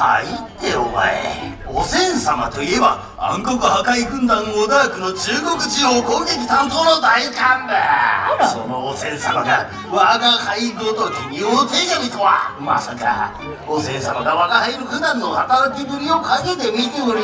[0.00, 1.60] はいってお前。
[1.68, 7.36] おせん様といえば暗黒破壊軍団オダークの中国地方攻撃担当の大幹
[7.68, 13.38] 部そのおせん様が我が輩ごときにお手紙とはまさか。
[13.68, 17.20] おせん様が我が輩の普段の働きぶりを陰で見ており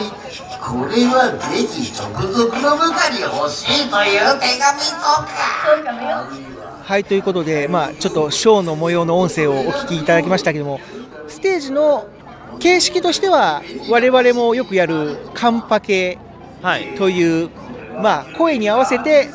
[0.61, 5.33] これはぜひ直属の部下に欲しいという手紙とか。
[6.85, 10.79] はい、ということで、まあ、ちょっとショーの模様の音声をお聞きいただきましたけども、
[11.27, 12.07] ステージの
[12.59, 16.19] 形式としては、我々もよくやるカンパケ
[16.97, 17.51] という、
[18.03, 19.29] まあ、声に合わせて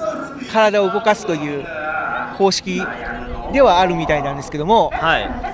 [0.52, 1.66] 体を動かすという
[2.38, 2.82] 方式
[3.54, 4.92] ではあるみたいなんですけども、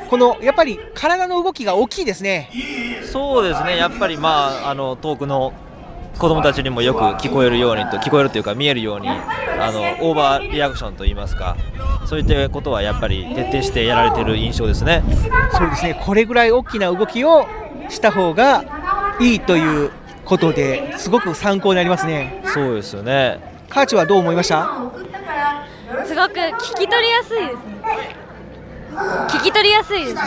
[0.10, 2.50] このやっぱり体の動きが大きいですね。
[3.12, 3.78] そうですね。
[3.78, 5.54] やっぱりまああの遠くの
[6.18, 11.56] 子供たちにもよく聞こえるようにと聞こえるというか見えるようにあのオーバーリアクションといいますか
[12.08, 15.04] そういったことはやっぱり徹底してやられてる印象ですね。
[15.52, 16.02] そうですね。
[16.06, 17.46] これぐらい大きな動きを
[17.90, 18.64] した方が
[19.20, 19.92] いいという
[20.26, 22.42] ことですごく参考になりますね。
[22.46, 23.40] そうですよね。
[23.70, 24.70] カーチはどう思いました？
[26.06, 28.16] すごく聞き取りやすいですね。
[29.30, 30.14] 聞き取りやすいです。
[30.16, 30.22] ね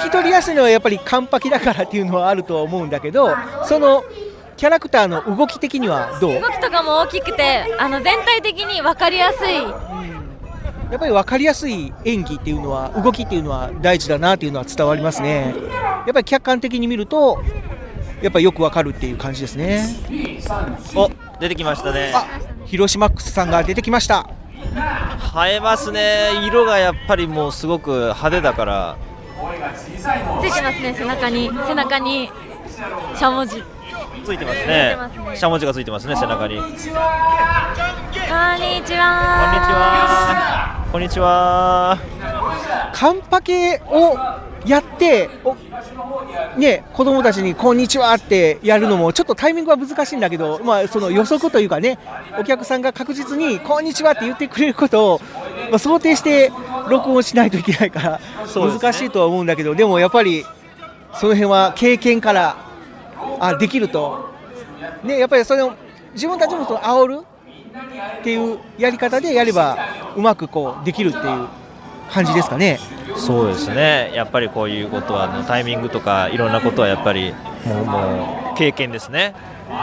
[0.00, 3.34] 聞き取りやすいのはやっぱり完璧だからっていうのはあるとは思うんだけど
[3.66, 4.02] その
[4.56, 6.40] キャラクターの動き的にはどう？
[6.40, 9.54] 動きとかも大きくてあの全体的に分かりやすい。
[10.90, 15.54] やっぱり分かりやすい演技っていうのは動きっていうのは大事だなっていうのは伝わりますね。
[16.06, 17.42] やっぱり客観的に見ると
[18.22, 19.84] やっぱりよく分かるっていう感じですね。
[20.94, 22.12] お出てきましたね。
[22.66, 24.28] 広島ックスさんが出てきました。
[25.46, 26.30] 映えますね。
[26.46, 28.96] 色がやっぱりもうすごく派手だから。
[29.76, 31.50] ついてますね背中に。
[31.66, 32.30] 背中に
[33.16, 33.62] しゃもじ
[34.24, 34.96] ついてますね。
[35.34, 36.58] しゃもじがついてますね背中に。
[36.58, 39.06] こんにちこんにちは。
[40.30, 41.98] はこんにちは。
[42.92, 44.16] カンパケを
[44.66, 45.56] やってお
[46.56, 51.98] ね、子供たちに「こんにちは」ってやるのもちょっとタイミングは難しいんだけど、まあ、その予測というかね
[52.38, 55.20] お客さんが確実に「こんにちは」って言ってくれることを、
[55.70, 56.52] まあ、想定して
[56.88, 58.20] 録音しないといけないから
[58.54, 60.44] 難しいとは思うんだけどでもやっぱり
[61.14, 62.56] その辺は経験から
[63.40, 64.30] あできると、
[65.02, 65.72] ね、やっぱりそれを
[66.12, 67.20] 自分たちもその煽る
[68.20, 69.76] っていうやり方でやれば
[70.16, 71.48] うまくこうできるっていう
[72.10, 72.78] 感じですかね。
[73.16, 74.12] そうですね。
[74.14, 77.34] やっぱりこういうことはあのタイミングとかいろんなことはやっぱり
[77.64, 79.34] もうもう経験ですね。
[79.66, 79.78] その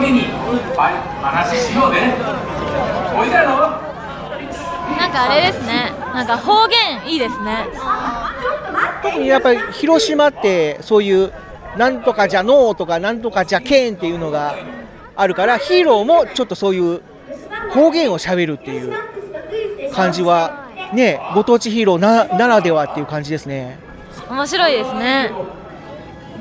[0.00, 0.22] 時に
[1.22, 2.14] 話しようね
[3.16, 3.50] おいでやろ
[4.96, 5.92] なんかあれですね。
[6.14, 7.66] なんか方言いいですね
[9.02, 11.32] 特にやっぱり広島ってそういう
[11.76, 14.56] なんとかじゃのーとかなんとかじゃけんっていうのが
[15.16, 17.02] あるからヒーローもちょっとそういう
[17.72, 18.92] 方言をしゃべるっていう
[19.92, 23.78] 感じはねご当地ヒーローなならではっていう感じですね。
[24.28, 25.30] 面白いですね。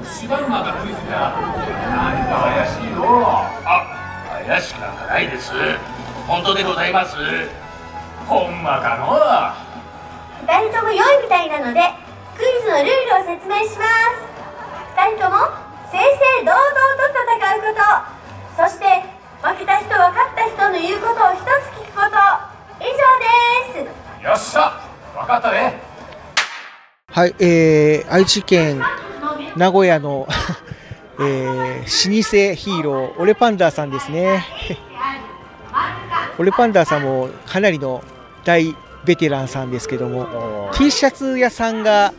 [0.04, 1.34] 柴馬がクイズだ
[1.90, 3.24] 何か怪しいの。
[3.26, 3.86] あ
[4.48, 5.52] 怪しくなんかないです。
[6.28, 7.16] 本当でございます。
[8.28, 9.70] ほんまかの。
[10.42, 11.82] 二人とも良いみたいなので
[12.40, 14.24] クイズのルールを説明します。
[14.96, 15.36] 二人とも
[15.92, 17.84] 正々堂々と戦うこ
[18.56, 18.64] と。
[18.64, 19.04] そして
[19.44, 22.16] 負けた人は勝った人の言うことを一つ聞くこと。
[22.80, 24.24] 以上です。
[24.24, 24.82] よっしゃ。
[25.14, 25.82] 分かったね。
[27.08, 28.82] はい、えー、愛知県
[29.58, 30.26] 名古屋の、
[31.20, 34.46] えー、老舗ヒーローオレパンダーさんですね。
[36.38, 38.02] オレパンダーさんもかなりの
[38.46, 38.74] 大
[39.10, 42.14] ベテランさんですけども T シャツ屋さんが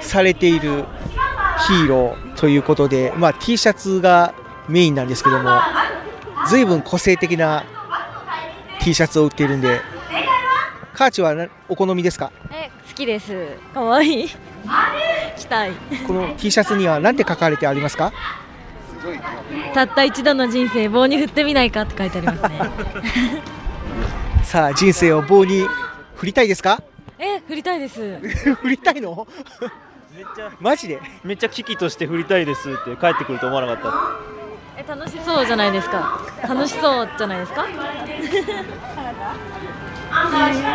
[0.00, 0.84] されている
[1.68, 4.34] ヒーローということで、まあ、T シャツが
[4.68, 5.60] メインなんですけども
[6.48, 7.62] 随分個性的な
[8.80, 9.80] T シャツを売っているんで
[10.92, 12.32] カーチはなお好みですか？
[12.50, 13.32] え好きです。
[13.72, 14.24] かわい。
[14.24, 14.28] い
[15.38, 15.72] 着たい。
[16.06, 18.12] この T シャツには何て書かれてありますか？
[19.72, 22.60] たった一度の人生棒に振ってみないかって書いてありますね。
[24.44, 25.66] さあ人生を棒に
[26.22, 26.80] 振りたいですか？
[27.18, 27.98] え振りたいです。
[28.62, 29.26] 振りたいの？
[30.16, 31.00] めっちゃマジで？
[31.24, 33.92] めっちゃ危機として振りたいですって帰ってくると思わなかっ
[34.78, 36.20] え楽しそうじゃないですか。
[36.48, 37.66] 楽しそうじゃないですか？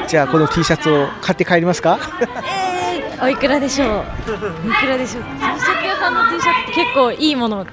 [0.09, 1.97] じゃあこの T シャツを買って帰りますか？
[2.43, 4.03] えー、おいくらでしょう？
[4.69, 7.65] いくらでしょう？T シャツ屋さんの T シャツって結構いいもの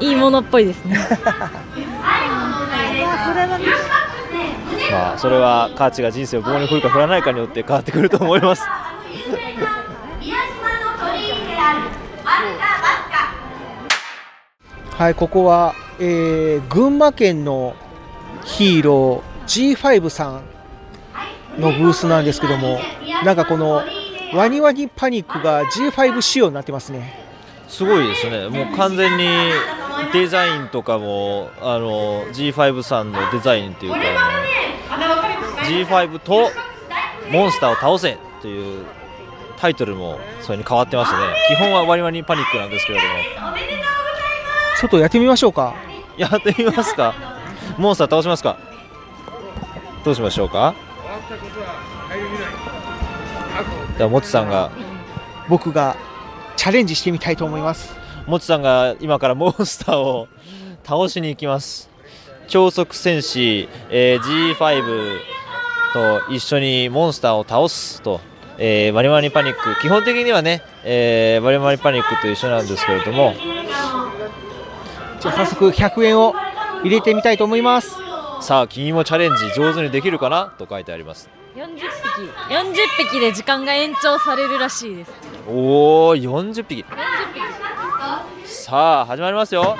[0.00, 0.98] いいものっぽいですね。
[0.98, 1.14] た
[4.90, 8.62] まあそれはカーチが人生を棒に振るか振らないかによって変わってくると思います。
[14.96, 17.74] はいここは、えー群馬県の
[18.44, 20.40] ヒーロー G5 さ
[21.58, 22.78] んのブースなんですけども
[23.24, 23.82] なんかこの
[24.34, 27.25] ワニワニパニックが G5 仕様になってますね。
[27.68, 28.48] すごいですね。
[28.48, 29.26] もう完全に
[30.12, 33.98] デザインとかもあの G5 さんのデザインっていうか
[34.90, 35.04] あの
[35.64, 36.50] G5 と
[37.30, 38.86] モンスターを倒せという
[39.58, 41.18] タイトルもそれに変わってますね。
[41.48, 43.10] 基本はワニワニパニックなんですけれども。
[44.78, 45.74] ちょっとやってみましょうか。
[46.16, 47.14] やってみますか？
[47.78, 48.58] モンスター倒しますか？
[50.04, 50.74] どうしましょうか？
[53.96, 54.70] じゃあもちさんが。
[55.48, 55.96] 僕が
[56.56, 57.94] チャレンジしてみたいと思います。
[58.26, 60.28] もちさんが今からモンスターを
[60.84, 61.88] 倒しに行きます。
[62.48, 65.18] 超速戦士、えー G5
[65.92, 68.20] と一緒にモンスターを倒すと、
[68.58, 69.80] えー、ワニワニパニック。
[69.80, 73.34] 基本的にはね、えー、ワニワニパニックと一緒なんですけれども。
[75.20, 76.34] じゃあ早速100円を
[76.82, 77.96] 入れてみたいと思います。
[78.40, 80.52] さあ君もチャレンジ上手にできるかな？
[80.58, 81.80] と書いてあります40匹
[82.54, 82.74] 40
[83.10, 85.12] 匹で時間が延長されるらしいです。
[85.48, 86.84] おお40匹。
[88.44, 89.74] さあ始まりますよ。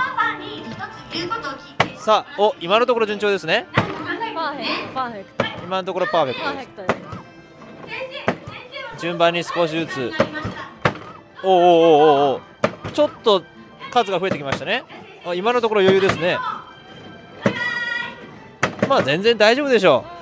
[1.98, 3.66] さあお今のところ順調ですね。
[3.74, 4.94] パーフェクト。
[4.94, 6.98] パーフェクト今のところパーフェクトです。
[8.96, 10.12] す順番に少しずつ。
[11.44, 12.40] おおおおおお
[12.90, 13.44] ちょっと
[13.90, 14.84] 数が増えてきましたね。
[15.26, 16.38] あ今のところ余裕ですね。
[18.88, 20.15] まあ全然大丈夫でしょう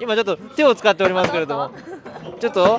[0.00, 1.70] 今ちょっと手を使っておりますけれども。
[2.40, 2.78] ちょっと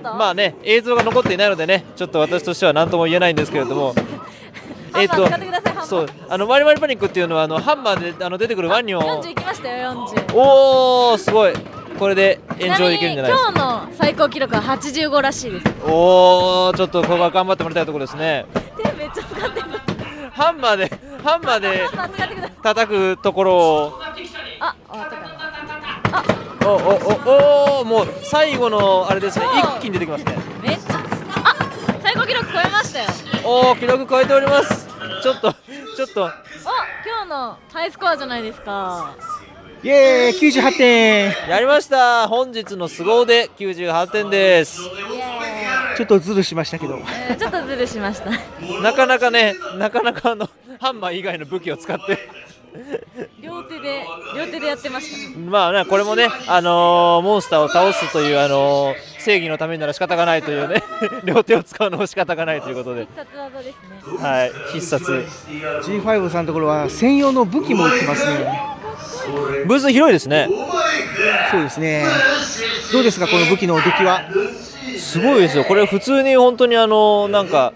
[0.00, 3.94] まあね映像が残っていないのでねちょっと私としては何とも言えないんですけれども。
[4.96, 5.26] えっと
[5.86, 9.00] そうあのワニワニパニックっていうのはあのハンマーであの出てくるワニを。
[9.00, 11.52] 40いきましたよ40おおすごい。
[11.98, 13.52] これで延長できるんじゃないですか。
[13.56, 15.66] 今日の最高記録は85らしいです。
[15.84, 18.46] おおちょっあとここは頑張ってもらいたいところですね。
[18.82, 19.66] 手めっちゃ使ってる
[20.30, 20.90] ハンマーで
[21.24, 21.88] ハンマーで
[22.62, 24.00] 叩くところを
[24.64, 25.28] あ終わったかな。
[26.12, 26.24] あ
[26.64, 29.46] おおおおもう最後のあれですね。
[29.78, 30.36] 一気に出てきますね。
[30.62, 31.02] めっちゃ
[31.34, 31.56] あ
[32.00, 33.08] 最高記録超えましたよ。
[33.44, 34.86] おお記録超えております。
[35.20, 35.52] ちょっと
[35.96, 36.22] ちょっと。
[36.24, 36.28] お
[37.04, 39.16] 今日のハイスコアじゃないですか。
[39.82, 41.34] イエーイ98点。
[41.48, 42.28] やりました。
[42.28, 44.80] 本日の凄腕98点です。
[45.96, 47.00] ちょっとズルしましたけど。
[47.28, 48.30] えーちょっとズルしました。
[48.80, 50.48] なかなかねなかなかあの
[50.78, 52.16] ハンマー以外の武器を使って
[53.40, 54.04] 両手で
[54.36, 55.38] 両手でやってました。
[55.38, 60.82] まあねこれもねあのーモンスターを倒すというあのー正義のためなら仕方がないというね
[61.24, 63.06] 両手を使うのも仕方がないということで。
[63.06, 64.28] 必殺技ですね。
[64.28, 65.24] はい必殺。
[65.82, 68.60] G5 さんのところは専用の武器も売ってますね。
[69.66, 70.48] ブース広いですね。
[71.50, 72.04] そうですね。
[72.92, 74.22] どうですかこの武器の出来は？
[74.98, 75.64] すごいですよ。
[75.64, 77.72] これ普通に本当にあのなんか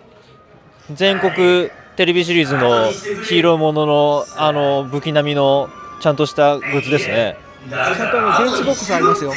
[0.92, 2.90] 全国テレビシリーズの
[3.24, 5.70] ヒーローもののあの武器並みの
[6.00, 7.38] ちゃんとしたグッズですね。
[7.70, 9.32] ちゃんとあの電池ボックスありますよ。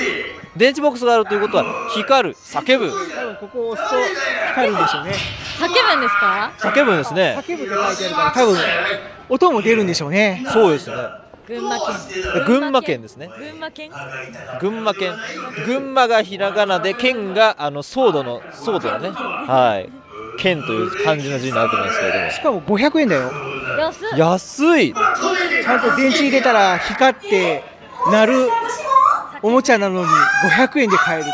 [0.58, 1.64] 電池ボックスがあるということは
[1.96, 2.90] 光る叫ぶ。
[2.90, 3.98] 多分ここを押すと
[4.50, 5.14] 光るんでしょうね。
[5.58, 6.52] 叫ぶんですか？
[6.58, 7.38] 叫ぶんですね。
[7.40, 8.58] 叫ぶって書いてあるから多分
[9.30, 10.46] 音も出るんでしょうね。
[10.52, 10.96] そうですね。
[11.48, 11.86] 群馬県。
[12.46, 13.30] 群馬県ですね。
[13.40, 13.92] 群馬県？
[14.60, 15.14] 群馬県。
[15.66, 19.10] 群馬がひらがなで県があのソードのソードのね。
[19.12, 19.90] はい
[20.40, 23.32] 県という漢字の字になってますけれどもしかも500円だよ
[24.18, 27.64] 安いちゃんと電池入れたら光って
[28.12, 28.50] 鳴る
[29.42, 31.32] おもちゃなのに500円で買えると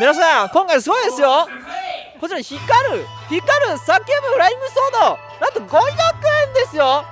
[0.00, 1.46] 皆さん今回すごいですよ
[2.20, 2.60] こちら光
[2.98, 5.80] る光る叫ぶフライングソードなんと500
[6.48, 7.04] 円ですよ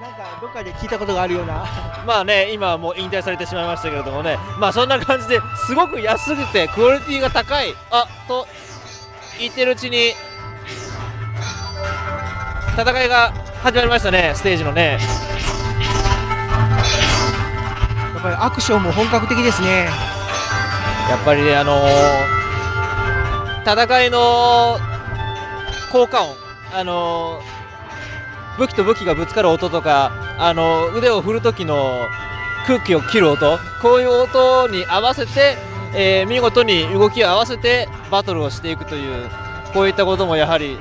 [0.00, 1.64] なんかどっかで聞いたことがあるような
[2.06, 8.46] まあね今はもう引退されてしまいましたけれどもねまあそんな感じですごく安くてクオリティが高いあと
[9.38, 10.12] 言ってるうちに
[12.76, 14.98] 戦いが始まりましたねステージのね。
[18.14, 19.88] やっぱりアクションも本格的ですね。
[21.08, 22.40] やっぱりねあのー
[23.62, 24.78] 戦いの
[25.92, 26.34] 効果音
[26.72, 32.06] あのー武器と武器がぶつかる音とかあのー腕を振る時の
[32.66, 35.56] 空気を切る音こういう音に合わせて、
[35.94, 39.28] えー見事に動きを合わせてバトルをしていくという
[39.74, 40.78] こういったこともやはり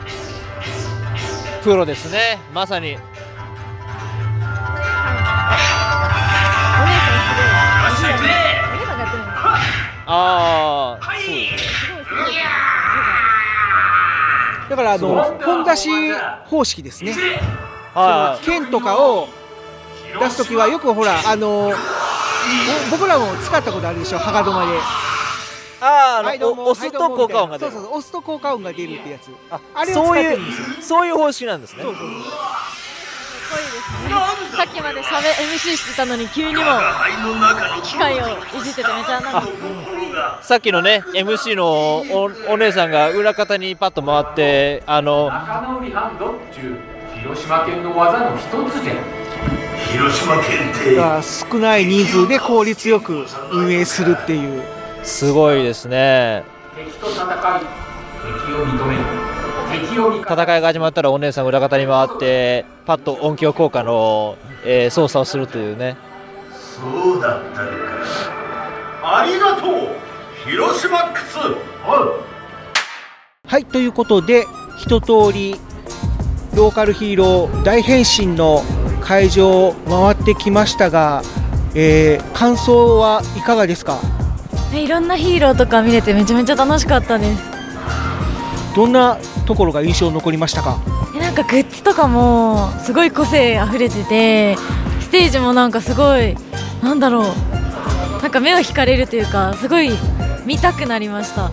[1.62, 2.39] プロですね。
[2.53, 2.97] まさに。
[10.12, 11.36] ああそう
[14.70, 15.89] だからあの本出し
[16.45, 17.14] 方式ですね。
[18.43, 19.28] 剣とかを
[20.20, 21.72] 出すときはよくほらあの
[22.91, 24.18] ぼ僕らも使ったことあるでしょ。
[24.18, 24.80] 羽賀止まで
[25.82, 27.72] あーあのはい押すと効果音が出る。
[27.72, 29.30] そうそうそう押すと効果音が出るってやつ。
[29.50, 30.66] ああれをそうい使ってるんですよ。
[30.80, 31.80] うそういう方式なんですね。
[31.82, 32.20] すごいですね。
[34.58, 36.62] さっきまでしゃべ MC してたのに急にも
[37.84, 39.44] 機械をいじっててめちゃなんか。
[40.42, 46.78] さっきのね MC のおお姉さんが裏方にパッと回ってあの仲直りハンドっちゅう
[47.22, 48.94] 広島県の技の一つじゃ
[49.94, 51.24] 広島県って。
[51.24, 54.64] 少ない人数で効率よく運営するっていう
[55.04, 56.43] すごいですね。
[56.76, 59.02] 敵と戦い敵を認める。
[59.88, 60.43] 敵を味方。
[60.43, 65.95] 戦いが始まったらお姉さん裏方に回ってパッと音響効果の、えー操作をするというね。
[66.52, 67.78] そうだったのか。
[69.02, 69.70] ありがとう
[70.45, 71.20] 広島ック
[73.47, 74.45] はいということで
[74.78, 75.56] 一通り
[76.54, 78.62] ローカルヒーロー大変身の
[79.02, 81.24] 会場を回ってきましたが、
[81.74, 83.97] えー感想はいかがですか？
[84.74, 87.41] いろんなヒーローとか見れてめちゃめちゃ楽しかったです。
[88.76, 90.80] どんなところが印象に残りましたか？
[91.15, 94.55] えなんかグッズとかもすごい個性あふれてて
[95.01, 96.36] ステージもなんかすごい
[96.82, 99.91] なんだろうなんか目を引かれるというかすごい
[100.45, 101.51] 見たくなりました。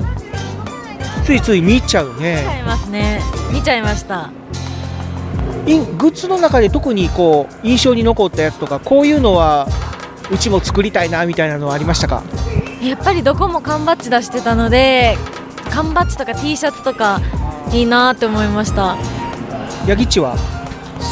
[1.25, 3.21] ついつい見ちゃう見ちゃねいますね。
[3.53, 4.31] 見ちゃいました。
[5.67, 9.67] いグッズの中で特にこう印象に残ったやつとかこういうのは
[10.31, 12.23] うちも作りたいなみたいなのはありましたか？
[12.83, 15.17] やっぱりどこも缶バッジ出してたので
[15.71, 17.21] 缶バッジとか T シャツとか
[17.73, 18.97] いいなって思いました。
[19.87, 20.56] ヤギッチは？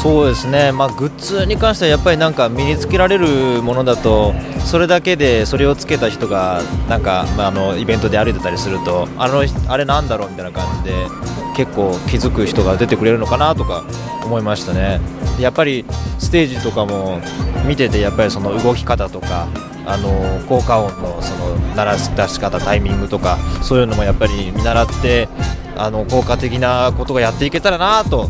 [0.01, 11.07] そうですね、まあ、グッズに関してはやっぱりなんか身につけられるものだとそれだけでそれをつけた人がなんか、まあ、あのイベントで歩いてたりするとあのあれなんだろうみたいな感じで
[11.55, 13.83] 結構気づく人が出てくれるのかなとか
[14.23, 14.99] 思いましたね。
[15.39, 15.85] やっぱり
[16.19, 17.19] ステージとかも
[17.65, 19.47] 見ててやっぱりその動き方とか
[19.85, 25.27] あの効果音のその鳴らし出し方タイミングとかそういうのもやっぱり見習って
[25.75, 28.29] あの効果的なことがやっていけたらなと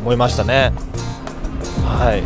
[0.00, 0.72] 思いましたね。
[1.84, 2.22] はい、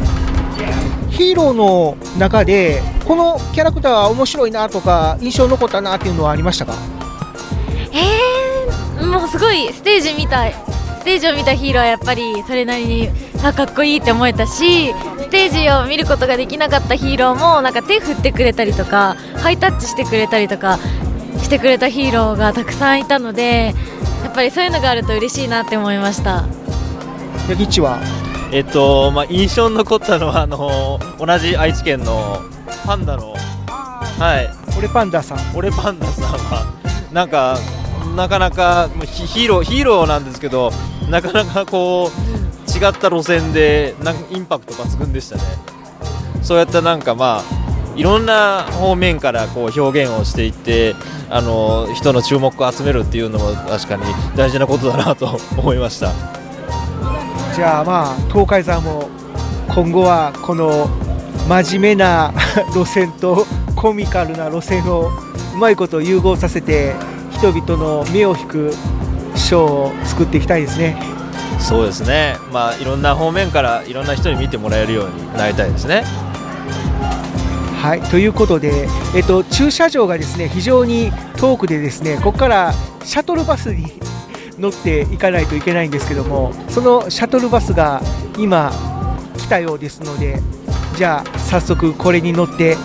[1.11, 6.75] ヒーローの中でこのキャラクターは面白いなとか印象残ったなっていうのはありましたか？
[7.93, 13.09] えー、もうすごいステージ見たステージを見たヒーローはやっぱりそれなりに
[13.43, 20.79] あかっこいいって思えたしステージを見ることができなかったヒーローもなんか手振ってくれたりとかハイタッチしてくれたりとか
[21.43, 23.75] してくれたヒーローがたくさんいたので
[24.23, 26.47] やっぱりそういうのがあると嬉しいなって思いました
[27.49, 28.01] ヤギッチは？
[28.53, 32.41] えっとまあ印象に残ったのはあの同じ愛知県の
[32.87, 33.35] パンダの。
[34.19, 34.51] はい。
[34.79, 35.39] 俺パンダさん。
[35.57, 36.73] 俺パンダさんは
[37.13, 37.59] なんか
[38.17, 40.71] なかなかヒヒーローヒーローなんですけど
[41.11, 45.43] なかなかこう違った路線でなんかインパクト抜群でしたね。
[46.43, 47.43] そうやったなんかまあ
[47.97, 50.95] いろんな方面からこう表現をしていって
[51.31, 54.03] あの人の注目を集めるっていうのも確かに
[54.37, 56.13] 大事なことだなと思いました
[57.55, 59.09] じゃあまあ東海山も
[59.69, 60.89] 今後はこの
[61.49, 62.33] 真面目な
[62.75, 63.47] 路線と
[63.77, 65.11] コミカルな路線を
[65.55, 66.95] うまいこと融合させて
[67.31, 68.73] 人々の目を引く
[69.37, 70.97] ショーを作っていきたいですね。
[71.61, 72.37] そうですね。
[72.53, 76.03] まあいろんな方面からいろんな人に見てもらえるようになりたいですね。
[77.81, 82.73] はいということで、えっと、駐車場がですね非常に遠くでですねここから
[83.05, 83.93] シャトルバスに
[84.59, 88.01] 乗っていかないといけないんですけどもそのシャトルバスが
[88.39, 88.73] 今
[89.37, 90.41] 来たようですので
[90.97, 92.77] じゃあ早速これに乗って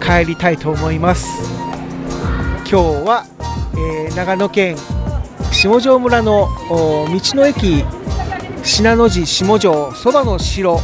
[0.00, 1.26] 帰りたいと思います。
[2.68, 3.26] 今日は、
[3.74, 4.76] えー長野県
[5.52, 7.84] 下條村の道の駅
[8.64, 10.80] 信濃路下條そばの城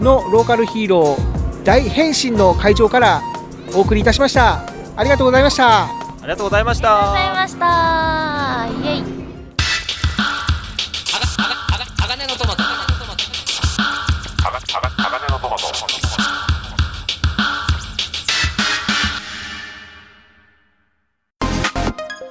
[0.00, 3.22] のローカルヒーロー大変身の会場から
[3.74, 4.62] お送りいたしました
[4.96, 5.84] ありがとうございました。
[5.84, 5.88] あ
[6.22, 7.12] りがとうございました。
[7.12, 8.88] ありがとうございました。
[8.90, 9.13] イエイ。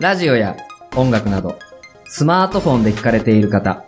[0.04, 0.58] ラジオや
[0.98, 1.58] 音楽など、
[2.04, 3.86] スマートフォンで聞かれている方、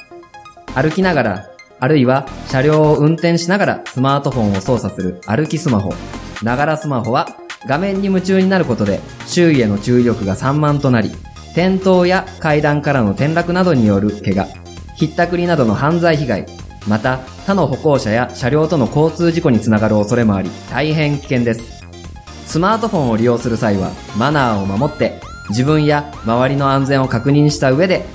[0.74, 1.50] 歩きながら、
[1.82, 5.94] あるいは車両を運転しながらスマートフォンを操作する歩きスマホ、
[6.42, 7.28] ながらスマホは
[7.68, 11.10] 画面に夢中になることで周囲への注意力が散漫となり、
[11.52, 14.48] 転倒や階段からの転落などによる怪我、
[14.96, 16.46] ひったくりなどの犯罪被害、
[16.88, 21.84] また他の歩行者や車両との交通事故につながる恐れもあり、大変危険です。
[22.46, 25.20] スマートフォンを利用する際はマナーを守って
[25.50, 28.06] 自分や周りの安全を確認した上で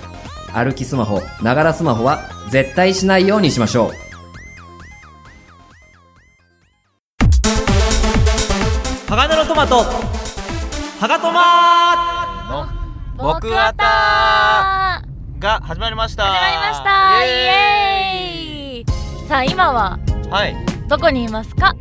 [0.53, 3.93] 歩きスマホ、ながらスマホは絶対しないようにしましょう。
[9.09, 9.77] 鋼のトマト。
[11.01, 12.67] はがトマ
[13.17, 15.03] の僕あた
[15.39, 16.25] が始まりました。
[16.25, 17.25] 始まりました。
[17.25, 19.29] イエーイ。
[19.29, 19.99] さあ今は
[20.31, 20.57] はい。
[20.89, 21.75] どこにいますか？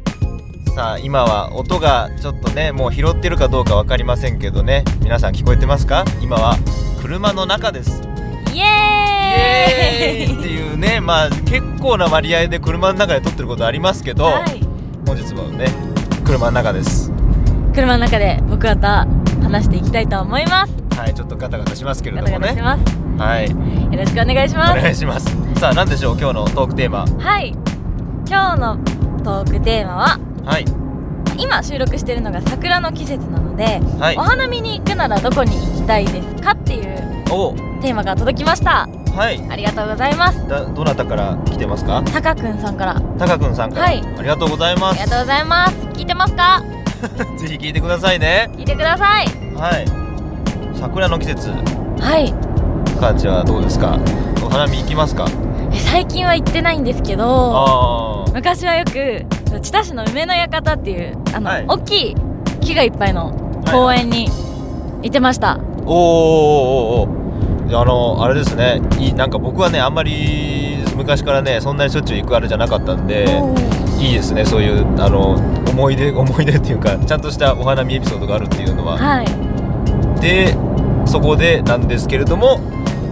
[0.75, 4.85] さあ今は音がちょっとねもう拾ってるかどうか分かりませんけどね。
[5.01, 6.05] 皆さん聞こえてますか？
[6.21, 6.55] 今は
[7.01, 8.01] 車の中です。
[8.53, 10.39] イエーイ！
[10.39, 14.61] っていうねまあ結構な割合で車の中で撮ってることありますけど、はい。
[15.05, 15.67] 本日はね
[16.23, 17.11] 車の中です。
[17.73, 19.05] 車の中で僕あた
[19.41, 20.73] 話していきたいと思います。
[20.97, 22.55] はいちょっとガタガタしますけれガどもね。
[23.17, 23.49] はい。
[23.49, 24.79] よろしくお願いします。
[24.79, 25.27] お願いします。
[25.59, 26.17] さあ何でしょう？
[26.17, 27.05] 今日のトークテーマ。
[27.05, 27.53] はい。
[28.27, 28.77] 今日の
[29.23, 30.65] トークテーマははい。
[31.37, 34.17] 今収録してるのが桜の季節なので、はい。
[34.17, 37.53] お花見に行くならどこに行きたいですかっていうお。
[37.81, 38.87] テーマが届きました。
[39.15, 39.41] はい。
[39.49, 40.47] ありがとうございます。
[40.47, 42.03] だどなたから来てますか？
[42.11, 42.99] タカくんさんから。
[43.17, 44.01] タカくんさんから、はい。
[44.17, 45.01] ありがとうございます。
[45.01, 45.73] ありがとうございます。
[45.93, 46.61] 聞いてますか？
[47.39, 48.49] ぜひ聞いてくださいね。
[48.57, 49.25] 聞いてください。
[49.55, 49.85] はい。
[50.77, 51.49] 桜の季節。
[51.49, 52.33] はい。
[52.99, 53.97] カーチはどうですか？
[54.45, 55.25] お花見行きますか？
[55.71, 59.23] え最近は行ってないんですけど昔はよく
[59.59, 61.65] 知多市の梅の館っていうあの、はい。
[61.67, 62.15] 大きい
[62.61, 63.31] 木がいっぱいの
[63.71, 64.27] 公園に
[65.01, 67.79] 行ってました、おーおーおーおー。
[67.79, 68.81] あのあれですね。
[68.99, 73.25] いいなんか僕はねあんまり昔からねそんなにしょっちゅう行くあれじゃなかったんで
[73.99, 74.43] いいですね。
[74.45, 75.35] そういうあの
[75.69, 79.25] 思い出思い出っていうかちゃんとしたお花見エピソードがあるっていうのは、はい。
[80.21, 80.57] で
[81.05, 82.59] そこでなんですけれども、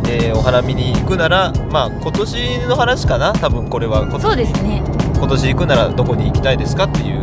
[0.09, 3.33] えーお花見に行くならまあ今年の話かな？
[3.33, 4.81] 多分これは今そうですね
[5.17, 7.19] 今年行くならどこに行きたいですかっていう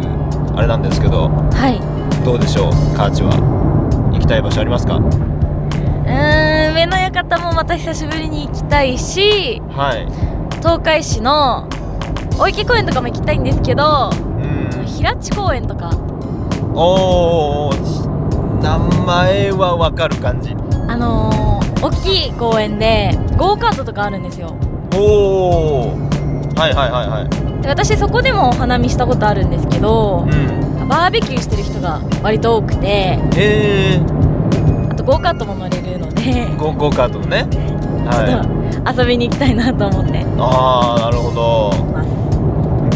[0.57, 1.81] あれなんですけどはい。
[2.25, 2.73] どうでしょう？
[2.97, 3.33] カーチは。
[4.13, 4.97] 行きたい場所ありますか？
[4.97, 10.07] うーん梅の館もまた久しぶりに行きたいしはい。
[10.59, 11.69] 東海市の
[12.39, 14.11] 大池公園とかも行きたいんですけど
[14.99, 15.91] 平地公園とか。
[16.75, 18.05] おー
[18.63, 20.57] 名前はわかる感じ。
[20.89, 24.55] あのー、大きい公園でゴーカートとかあるんですよ。
[24.95, 26.14] おお
[26.57, 27.63] はいはいはいはい。
[27.63, 30.27] で私そこでもお花見したことあるんですけど、
[30.79, 34.01] かバーベキューしてる人が割と多くてへえ
[34.91, 37.47] あとゴーカートも乗れるのでゴゴーカートね。
[38.07, 38.99] はい。
[38.99, 40.25] 遊びに行きたいなと思って。
[40.39, 41.71] ああなるほど。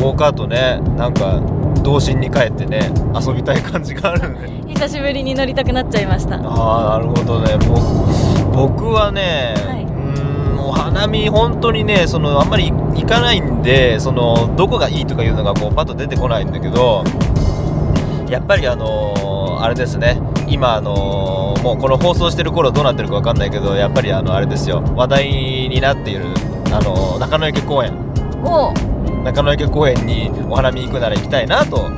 [0.02, 1.40] ゴーカートねなんか
[1.82, 4.74] 童心に帰ってね遊びたい感じがあるんで。
[4.74, 6.36] 久しぶりに乗りたくなっちゃいました。
[6.36, 7.56] ああなるほどね。
[7.66, 7.80] 僕
[8.54, 9.87] 僕はね、うー
[10.98, 17.04] んお花見本当にねそのあんまり行かないんでそのどこがいいとかいうのがこうパッと出てこないんだけど
[18.28, 19.28] やっぱりあのー
[19.60, 20.20] あれですね。
[20.46, 24.82] 今あのーもうこの放送してる頃どうなってるかわかんないけどやっぱりあのあれですよ。
[24.94, 25.28] 話題
[25.68, 26.26] になっている
[26.72, 27.92] あのー中野池公園。
[28.44, 28.72] お
[29.24, 31.88] 中野池公園にお花見行くなら行きたいなと思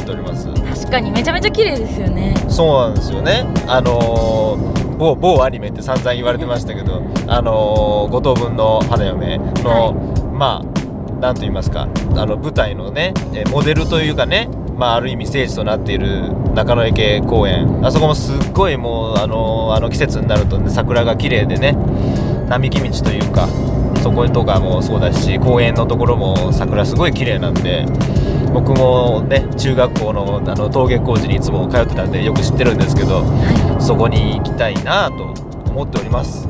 [0.00, 0.46] っております。
[0.52, 2.34] 確かにめちゃめちゃ綺麗ですよね。
[2.48, 3.44] そうなんですよね。
[3.66, 9.92] あのー某某アニメって散々言われてましたけどあのー五等分の花嫁の、
[10.34, 10.78] まあ
[11.20, 17.84] なんと言いますかあの舞台のねえーモデルというかねまあ、ある意味聖地となっている中野池公園。
[17.84, 21.72] あそこもすっごいもうあのあの季節になると、ね、桜が綺麗でね
[22.48, 23.48] 並木道というか
[24.02, 27.84] そことかもそうだし公園のところも桜すごい綺麗なんで
[28.52, 33.22] 僕もね中学校のあの登下校時にいつも通ってたんでよく知ってるんですけど、
[33.78, 35.24] そこに行きたいなと
[35.70, 36.48] 思っております。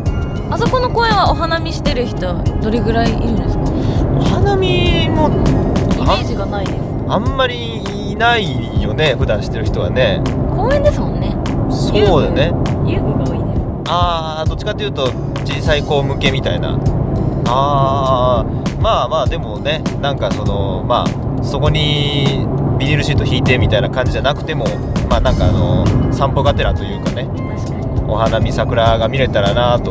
[0.50, 3.64] あそこの公園はお花見してる人どれぐらいいるんですか？
[3.64, 6.78] お花見もイメージがないです。
[7.08, 10.22] あんまりいないよね普段してる人はね。
[10.50, 11.36] 公園ですもんね。
[11.70, 12.52] そうだね。
[12.86, 13.12] 遊具。
[13.18, 13.90] が多いです。
[13.90, 15.10] ああどっちかというと
[15.44, 16.78] 小さい子向けみたいな
[17.50, 22.46] ああまあまあでもねなんかそのまあそこに
[22.78, 24.64] ビニールシート引いてみたいな感じじゃなくても
[25.08, 27.28] まあなんかあの散歩がてらというかね
[28.06, 29.90] お花見桜が見れたらなと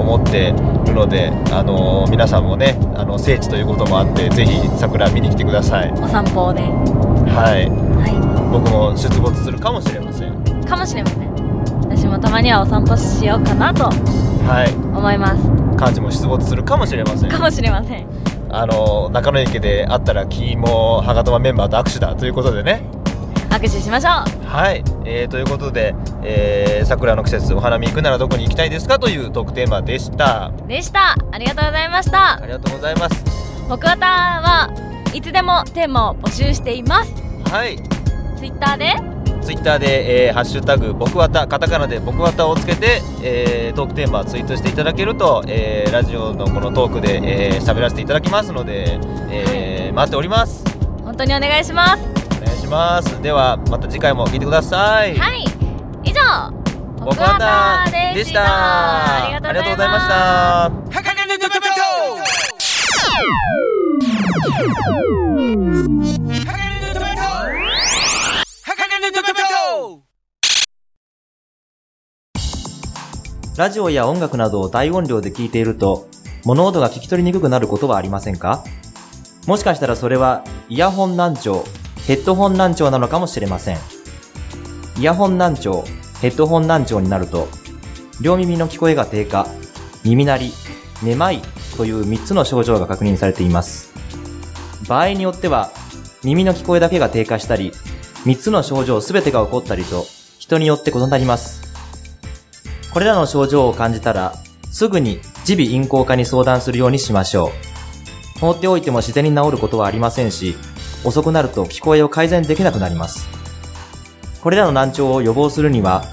[0.00, 0.52] 思って
[0.86, 5.90] るのであの皆さんもねあの聖地ということもあってぜひ桜見に来てください。
[5.92, 6.62] お散歩で
[7.30, 7.68] はい、
[8.50, 10.64] 僕も出没するかもしれません。
[10.64, 11.28] かもしれません。
[11.90, 14.72] 私もたまにはお散歩しようかなとはい。
[14.96, 15.42] 思います
[15.78, 17.30] 幹事も出没するかもしれません。
[17.30, 18.06] かもしれません。
[18.50, 22.82] あの中野池で会ったら君もはがとまメンバーと握手だということでね。
[23.50, 24.46] 握手しましょう。
[24.46, 30.50] はい、えー、ということで、えー桜の季節お花見行くならどこに行きたいですかというトークテーマでした。
[30.66, 31.16] でした。
[31.32, 32.40] ありがとうございました。
[32.42, 33.24] ありがとうございます。
[33.68, 34.70] 僕わたは
[35.12, 37.12] いつでもテーマを募集しています。
[37.50, 37.76] はい。
[38.36, 48.98] ツイッターでツイッターで、えーハッシュタグ僕わたカタカナで僕わたをつけて、えートークテーマツイートしていただけると、えーラジオのこのトークでえー喋、らせていただきますので、
[49.30, 50.64] えー待っております。
[51.04, 52.02] 本当にお願いします。
[52.40, 53.20] お願いします。
[53.22, 55.16] ではまた次回も聞いてください。
[55.16, 55.44] はい。
[56.04, 56.20] 以上
[57.04, 57.84] 僕わた
[58.14, 58.42] でした。
[58.44, 60.70] ありがとうございました
[73.58, 76.08] ラジオや音楽などを大音量で聞いていると、
[76.44, 78.62] 物音が聞き取りにくくなることはありませんか？
[79.48, 81.64] もしかしたらそれは、イヤホン難聴、
[82.06, 83.78] ヘッドホン難聴なのかもしれません。
[84.96, 85.82] イヤホン難聴、
[86.20, 87.48] ヘッドホン難聴になると、
[88.22, 89.48] 両耳の聞こえが低下、
[90.04, 90.52] 耳鳴り、
[91.02, 91.42] めまい
[91.76, 93.92] という3つの症状が確認されています。
[94.86, 95.72] 場合によっては、
[96.22, 97.72] 耳の聞こえだけが低下したり、
[98.24, 100.04] 3つの症状すべてが起こったりと、
[100.38, 101.66] 人によって異なります。
[102.92, 104.34] これらの症状を感じたら、
[104.70, 107.52] すぐに耳鼻咽喉科に相談するようにしましょ
[108.36, 108.40] う。
[108.40, 110.56] 放っておいても自然に治ることはありませんし、
[111.04, 113.28] 遅くなると聞こえを改善できなくなります。
[114.42, 116.04] これらの難聴を予防するには、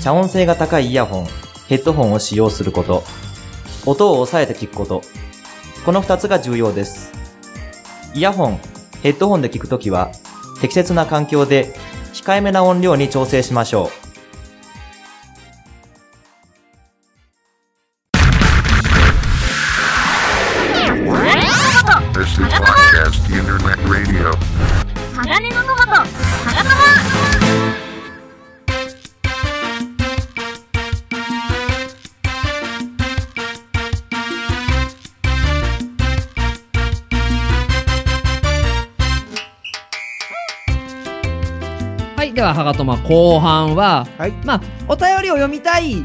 [0.00, 1.26] 遮音性が高いイヤホン、
[1.68, 3.04] ヘッドホンを使用すること、
[3.86, 5.02] 音を抑えて聞くこと、
[5.84, 7.12] この二つが重要です。
[8.14, 8.60] イヤホン、
[9.02, 10.10] ヘッドホンで聞くときは、
[10.60, 11.74] 適切な環境で
[12.12, 14.07] 控えめな音量に調整しましょう。
[42.68, 44.06] はい、では、はがとま後半は、
[44.44, 46.04] まあ、お便りを読みたい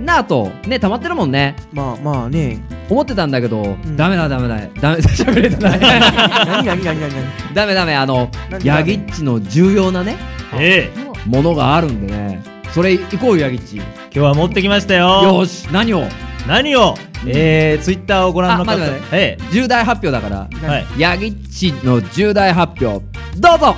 [0.00, 1.56] なと、ね、溜まってるもんね。
[1.72, 2.62] まあまあね。
[2.90, 5.80] 思ってたんだけど、ダメだダメだ、ダメ、 喋れてない。
[5.80, 7.10] 何何何何何？
[7.54, 10.16] ダメダメ、あの、何ヤギッチの重要なね、
[10.58, 10.90] え
[11.26, 12.42] ものがあるんでね、
[12.72, 13.76] それ行こうよ、ヤギッチ。
[13.76, 15.22] 今日は持ってきましたよ。
[15.22, 16.04] よし、何を？
[16.46, 16.94] 何を？
[17.26, 19.16] えー、ツイッターをご覧の方、あ待って待って。
[19.16, 20.86] え重大発表だから、はい。
[20.96, 23.04] ヤギッチの重大発表、
[23.36, 23.76] どうぞ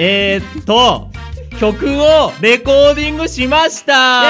[0.00, 1.10] えー、っと、
[1.58, 4.22] 曲をレコーディングしました。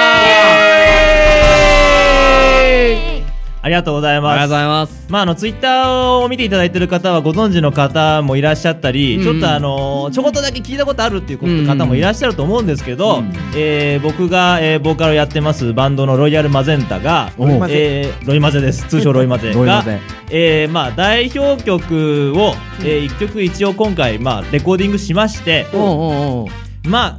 [3.60, 4.32] ありがとうございます。
[4.32, 5.06] ありがとうございます。
[5.08, 9.22] まあ、あの、ツイッターを見ていただいている方はご存知の方もいらっしゃったり、うん。
[9.24, 13.22] ちょっとあの、ちょこっとだけ聞いたことあるっていうこと方もいらっしゃると思うんですけど、
[13.56, 18.86] えー僕が、えーボーカルをやってますバンドのロイヤルマゼンタが、おうえーロイマゼです。
[18.86, 19.84] 通称ロイマゼが
[20.30, 22.54] えーまあ、代表曲を、
[22.84, 25.66] え1曲一応今回、まあ、レコーディングしまして、
[26.84, 27.16] まあ、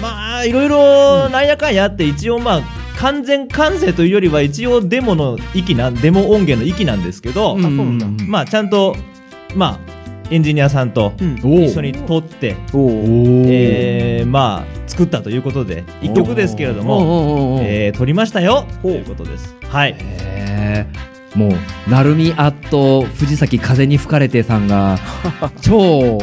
[0.00, 7.56] まあ、いろいろなんやかんやあって、一応まあ、完全完成というよりは一応デモの域なん、デモ音源の域なんですけど、
[8.26, 8.96] まあちゃんと、
[9.54, 9.94] まあ、
[10.30, 19.54] エンジニアさんと一緒に撮って、えーまあ作ったということで、一曲ですけれどもう、えー撮りましたよということです。
[19.68, 19.96] はい。
[21.34, 24.98] もう、なるみアット藤崎風に吹かれてさんが、
[25.60, 26.18] 超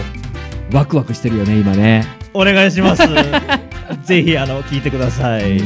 [0.74, 2.06] ワクワクしてるよね、今ね。
[2.34, 3.04] お願いします。
[4.06, 5.60] ぜひ、あの、聞いてください。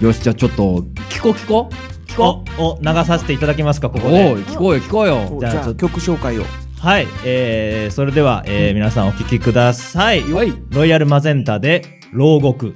[0.00, 2.62] よし、じゃあちょっと、聞こう聞こう聞こう。
[2.62, 4.32] お、流させていただけますか、ここで。
[4.32, 6.44] おい聞こうよ聞こうよじゃあ曲紹介を
[6.78, 10.24] はい、えー、それでは、えー皆さんお聴きください。
[10.70, 12.74] ロイヤルマゼンタで、牢獄。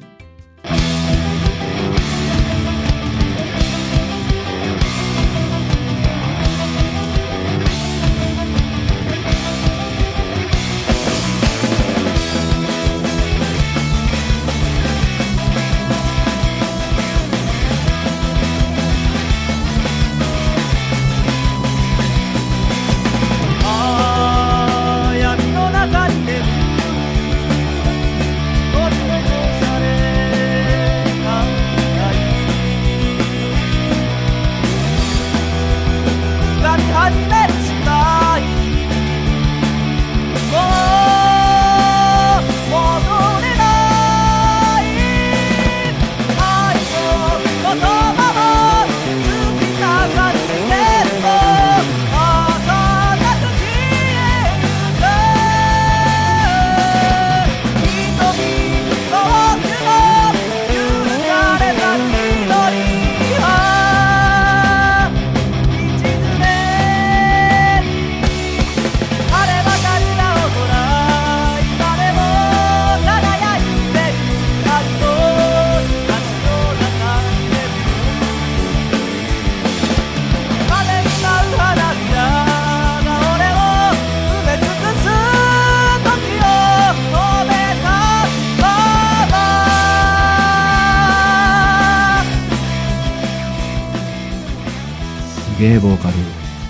[95.69, 96.15] げえボーカル。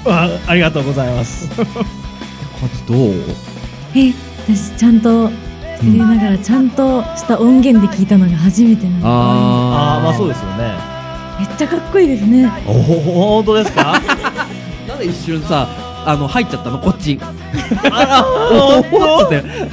[0.07, 1.49] あありがとうございます。
[1.57, 1.65] こ
[2.87, 3.13] どう？
[3.97, 4.13] え
[4.47, 10.75] 私ちゃんと照れながらちゃんとした音源で聞いたのが初めてなんであーまあそうですよね。
[11.41, 14.01] めっちゃかっこいいですねおお本当ですか？
[14.89, 15.67] なんで一瞬さ、
[16.07, 16.79] あの、入っちゃったの？
[16.79, 17.19] こっち。
[17.91, 19.27] あらお本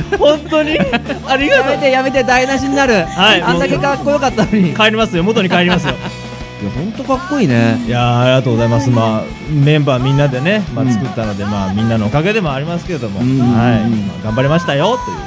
[0.10, 0.18] 当？
[0.18, 0.80] 本当に？
[1.28, 3.04] ありがとうやめてやめて台無しになる。
[3.06, 4.74] はいあんだけかっこよかったのに。
[4.74, 5.94] 帰りますよ元に帰りますよ
[6.70, 7.82] ほんとかっこいいね。
[7.86, 8.90] いやーありがとうございます。
[8.90, 13.40] まあメンバーみんなでね、まあ、作ったので、まあみんなのおかげでもありますけれども、うん。
[13.40, 15.18] はい、まあ頑張りましたよという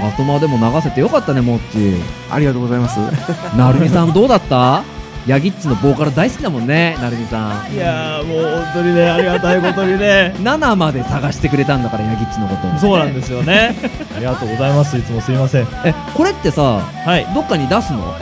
[0.00, 2.00] ハートマでも流せてよかったね、モッチ。
[2.30, 2.98] ありがとうございます。
[3.56, 4.82] なるみさんどうだった？
[5.26, 7.74] ヤギッチのボーカル大好きだもんね、なるみさん。
[7.74, 10.32] いやーもう本当にねありがたいことにね。
[10.40, 12.78] 7まで探してくれたんだから、ヤギッチのこと。
[12.78, 13.74] そうなんですよね。
[14.14, 14.96] ありがとうございます。
[14.96, 15.66] いつもすいません。
[15.84, 17.26] え、これってさ、はい。
[17.34, 18.14] どっかに出すの？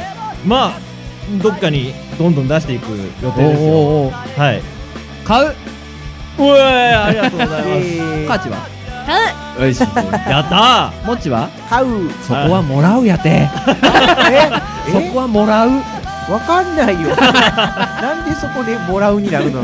[0.46, 0.72] まあ
[1.42, 2.86] どっかにどんどん出していく
[3.22, 3.68] 予定ですよ。
[3.70, 4.62] おーおーはい。
[5.24, 5.48] 買う？
[5.48, 5.52] う
[6.56, 8.26] えありがとうございます。
[8.28, 8.66] カーチは？
[9.06, 9.80] 買うよし。
[9.80, 12.10] やったモッチは買う。
[12.22, 13.28] そこはもらうやて。
[13.28, 13.48] え？
[14.92, 15.70] そこはもらう。
[16.30, 17.08] わかんないよ。
[17.16, 19.62] なんでそこでもらうになるの？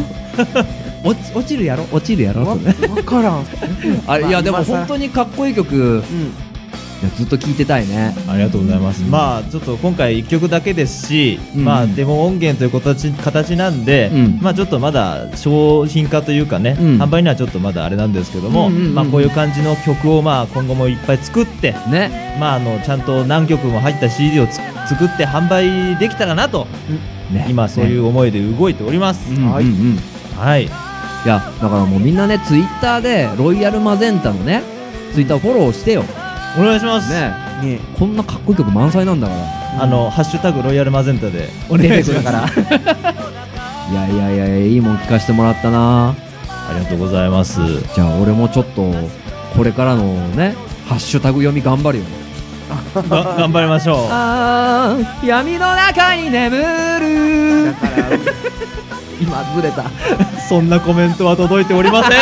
[1.02, 1.84] 落ち落ちるやろ？
[1.90, 2.46] 落ちるやろ？
[2.46, 2.56] わわ
[3.04, 3.44] からん。
[4.06, 6.02] あいやでも本当にかっこいい曲、
[7.00, 8.14] いやずっと聴いてたいね。
[8.28, 11.64] ありがとうございます、まあちょっと今回1曲だけですし、うん。
[11.64, 14.38] まあデモ音源という形形なんで、うん。
[14.42, 17.02] まあちょっとまだ商品化というかね、うん。
[17.02, 18.94] 販売にはちょっとまだあれなんですけども、うんうんうんうん。
[18.94, 22.36] まあこういう感じの曲をまあ今後もいっぱい作って、ね。
[22.38, 26.66] まああのちゃんと何曲も入った CD をつ作って販売できたらなと、
[27.32, 27.46] ね。
[27.48, 29.32] 今そういう思いで動いております。
[29.40, 29.98] はい、うんうん。
[30.38, 30.64] はい。
[30.64, 30.68] い。
[31.28, 34.62] やだからもうみんなねツイッターでロイヤルマゼンタのね
[35.12, 36.04] ツイッターフォローしてよ
[36.58, 37.10] お願いします。
[37.10, 37.80] ね。
[37.98, 39.82] こんなかっこいい曲満載なんだから。
[39.82, 41.48] あの、ハッシュタグロイヤルマゼンタで。
[41.68, 42.24] お願いします。
[42.24, 42.40] か ら
[43.90, 46.10] いやいやいやいいもん聞かせてもらったな。
[46.10, 46.14] あ
[46.74, 47.60] りがとうございます。
[47.94, 48.94] じゃあ俺もちょっと
[49.56, 50.54] これからのね
[50.88, 52.04] ハッシュタグ読み頑張るよ。
[53.08, 54.06] が頑張りましょう。
[55.26, 57.74] 闇の中に眠る。
[59.20, 59.84] 今ずれた。
[60.48, 62.12] そんなコメントは届いておりません。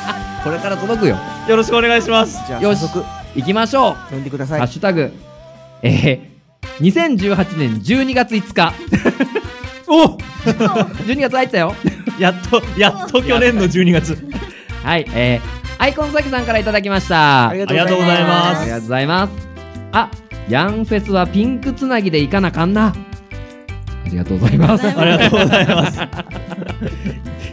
[0.44, 1.18] これから届くよ。
[1.46, 2.38] よろしくお願いします。
[2.46, 3.94] じゃあよし早速行きましょう。
[3.94, 4.58] 読んでください。
[4.60, 5.12] ハッシュタグ。
[5.82, 8.74] えー、2018年12月5日
[9.86, 10.16] お
[11.04, 11.74] 12月入ったよ。
[12.18, 14.28] やっとやっと去年の12月。
[14.82, 17.48] はいえー、アイコンさきさんからいただきました。
[17.48, 18.62] ありがとうございます。
[18.62, 19.48] ありがとうございます。
[19.92, 20.10] あ
[20.48, 22.94] ヤンフェスはピンクつなぎで行かなかんな。
[24.08, 24.86] ありがとうございます。
[24.86, 26.00] ありがとうございます。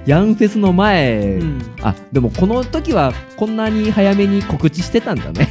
[0.06, 1.62] ヤンフェスの前、うん。
[1.82, 5.50] あでもこの時はこんなに早めに告知してたんだね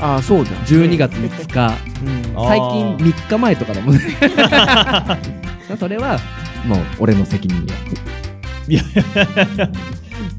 [0.00, 0.50] ああそうだ。
[0.66, 1.74] 12月5日。
[2.04, 2.46] うん。
[2.46, 4.00] 最近3日前とかだもんね。
[5.78, 6.18] それは
[6.66, 7.66] もう俺の責任よ
[8.68, 8.82] いや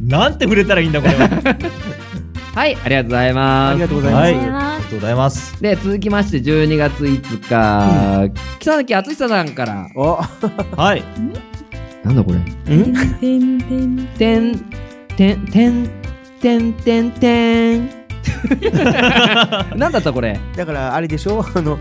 [0.01, 1.30] なんて触れたらいいんだこれは。
[2.55, 3.72] はいありがとうございます。
[3.72, 4.24] ありがとうございます。
[4.24, 4.34] はい。
[4.34, 5.62] ありがとうございます。
[5.62, 9.88] で続きまして12月5日、北崎敦久さんから。
[9.95, 10.20] お。
[10.76, 11.03] はい。
[12.03, 12.38] なんだこれ。
[12.39, 12.43] ん？
[12.55, 12.93] てん
[13.60, 14.57] てんてん
[15.16, 15.89] てんてん
[16.41, 17.99] てんてんてん
[19.76, 20.40] なんだったこれ？
[20.56, 21.46] だからあれでしょ？
[21.56, 21.78] あの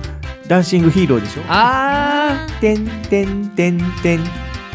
[0.47, 1.43] ダンシングヒーローでしょ？
[1.49, 4.25] あてんてんてんてん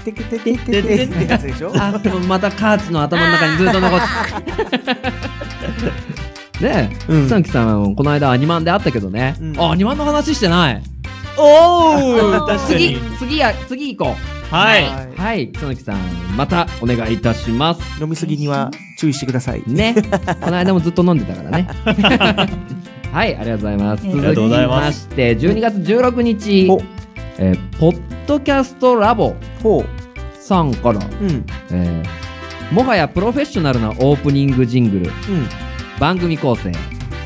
[0.06, 4.00] てけてけててってやつでしあでもまたカーチの頭の中にずっと残っ
[6.60, 7.26] て ねえ、うん。
[7.28, 9.60] 草木さんこの間アニマンで会ったけどね、うん。
[9.60, 10.84] あアニマンの話してない
[11.38, 13.02] おお 次に。
[13.18, 14.16] 次や次行こ
[14.52, 14.56] う。
[14.56, 14.86] はい。
[15.18, 15.48] はい。
[15.48, 15.98] 草木さん
[16.36, 17.82] またお願いいたします。
[18.02, 19.64] 飲みすぎには注意してください。
[19.68, 19.96] ね。
[20.42, 21.68] この間もずっと飲んでたからね。
[23.12, 24.04] はいありがとうございます。
[24.06, 25.08] ありがとうございます。
[25.10, 26.68] 続きまして12月16日。
[26.70, 26.82] お。
[27.40, 29.84] えーポッドキャストラボほ
[30.40, 31.46] さんから、ううん。
[31.72, 35.06] えーもはやプロフェッショナルなオープニングジングル。
[35.06, 35.12] うん。
[36.00, 36.72] 番組構成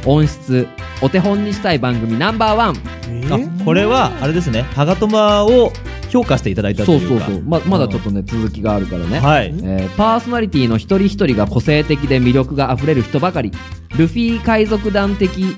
[0.07, 0.67] 音質
[1.01, 2.75] お手本にしたい番組ナンバーワン。
[3.09, 4.61] えあーこれはあれですね。
[4.63, 5.71] ハガトマを
[6.09, 9.47] 評価していただいたとそいうそうそうままだちょっとね続きがあるからね、はい。
[9.47, 13.51] えーパーソナリティの一人一人が個性的で魅力があふれる人ばかり。
[13.97, 15.57] ルフィ海賊団的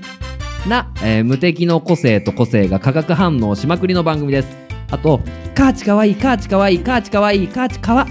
[0.68, 4.48] な、えー無敵の個性と個性が化学反応しまくりの番組です。
[4.92, 5.22] あと
[5.54, 8.08] カーチかわいいカーチかわいいカーチかわいいカーチかわ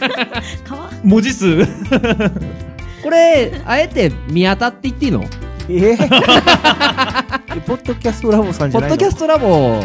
[1.02, 1.64] 文字数。
[3.02, 5.24] これあえて宮田って言っていいの？
[5.68, 5.96] えー。
[7.56, 8.96] えポッドキャストラボさんじゃないの？
[8.96, 9.80] ポッドキャストラボ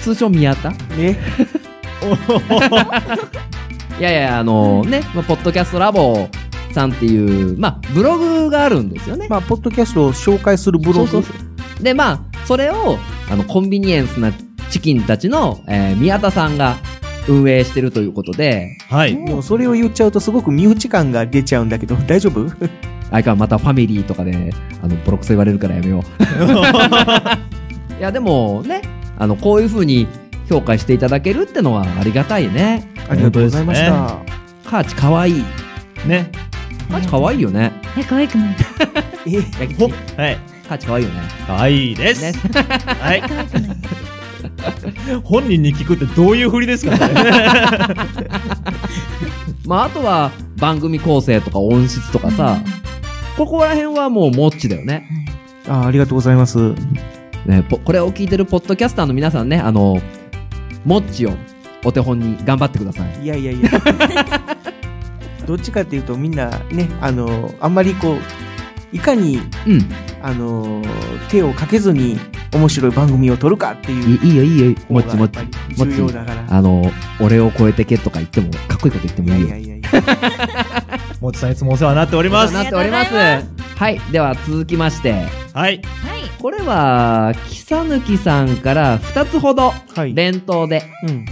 [0.00, 0.72] 通称宮田。
[0.98, 1.16] え
[3.98, 6.28] いやいやあのね、まあ、ポッドキャストラボ
[6.72, 9.26] さんっていうまあブログがあるんですよね。
[9.28, 11.08] まあポッドキャストを紹介するブログ。
[11.08, 11.32] そうそうそ
[11.80, 11.84] う。
[11.84, 12.98] でまあそれを
[13.30, 14.32] あのコンビニエンスな
[14.70, 16.76] チキンたちの、えー宮田さんが
[17.28, 18.76] 運営してるということで。
[18.88, 19.14] はい。
[19.24, 22.50] でもそれを言っちゃうとすごく身内感が出ちゃうんだけど大丈夫？
[23.12, 24.52] 相川またファミリーとかで
[24.82, 26.02] あのボロクソ言われるからやめよう。
[28.00, 28.82] いやでもね
[29.18, 30.08] あのこういう風に
[30.48, 32.88] 評価していただけるってのはありがたいね。
[33.08, 34.26] ありがとうございました、本
[34.64, 35.38] カーチかわい。
[35.38, 35.44] い
[36.06, 36.30] ね。
[36.90, 37.72] カーチかわいいよね。
[37.96, 38.56] え可愛くない？
[40.16, 40.38] はい。
[40.68, 41.20] カーチかわいいよね。
[41.46, 42.32] かわいいです、ね。
[43.00, 43.22] はい。
[45.22, 47.14] 本人に聞くってどういう振りですかね。
[49.66, 52.58] まああとは番組構成とか音質とかさ、
[53.44, 55.04] ここら辺はもうモッチだよね
[55.66, 56.74] あありがとうございます
[57.44, 60.00] ね、ぽこれを聞いてるポッドキャスターの皆さんね、あの、
[60.84, 61.32] モッチを
[61.84, 63.24] お手本に頑張ってください。
[63.24, 63.68] いやいやいや
[65.44, 68.12] どっちかっていうとみんなねあのあんまりこ
[68.92, 69.88] ういかにうん。
[70.24, 70.80] あの
[71.28, 72.16] 手をかけずに
[72.54, 75.84] 面白い番組を撮るかっていういいいよいいよ、方モッチモッがやっぱりチ。
[75.84, 79.46] モ重要ッチだからあの、俺を超えてけとか言っても、かっこいいこと言ってもいいよ。
[79.48, 79.90] いやいやいや
[81.22, 83.14] もちさんいつもお世話になっておりますなっております。
[83.14, 84.00] はい。
[84.10, 85.14] では続きまして、
[85.54, 85.80] はい
[86.40, 91.24] これは、木さぬきさんから2つほどはい連投で、うん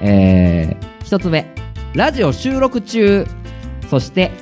[0.00, 1.46] えー、1つ目、
[1.94, 3.24] ラジオ収録中。
[3.88, 4.32] そして、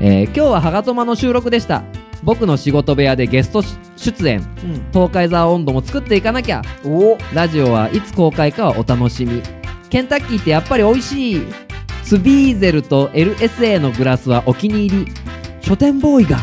[0.00, 1.84] えー今日はハガトマの収録でした。
[2.24, 3.62] 僕の仕事部屋でゲスト
[3.94, 4.40] 出演。
[4.40, 6.62] うん東海沢温度も作っていかなきゃ。
[6.84, 9.40] おラジオはいつ公開かはお楽しみ。
[9.88, 11.67] ケンタッキーってやっぱり美味しい。
[12.08, 15.12] スビーゼルと LSA のグラスはお気に入り。
[15.60, 16.38] 書店ボーイが。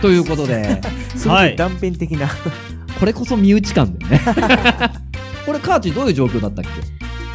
[0.00, 0.80] ということで、
[1.16, 2.28] すごい断片的な、
[3.00, 4.20] これこそ身内感だよね。
[5.44, 6.64] これ、カーチどういう状況だったっ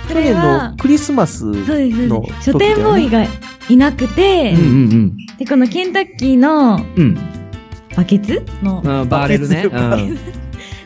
[0.08, 0.14] け？
[0.14, 3.26] 去年のクリスマスそうですそうのです書店ボーイが
[3.68, 4.64] いなくて、うんう
[4.96, 7.04] んでこのケンタッキーのうん。
[7.04, 7.18] うん。
[7.98, 9.64] バケツの、うん、バーレルね。
[9.70, 10.18] うん。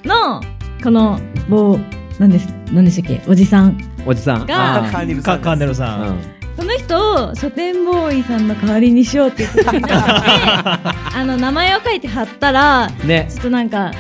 [0.04, 0.42] の
[0.84, 1.80] この棒
[2.18, 3.22] なんですなんでしたっけ？
[3.28, 4.48] おじさんおじさん。
[4.48, 6.18] がカーネルさん
[6.56, 13.28] かカーネルさん、うんこの人を書店ボーイさんの代わりにしようっていうことに なってあの名前を書いて貼ったらね。
[13.30, 13.92] ちょっとなんか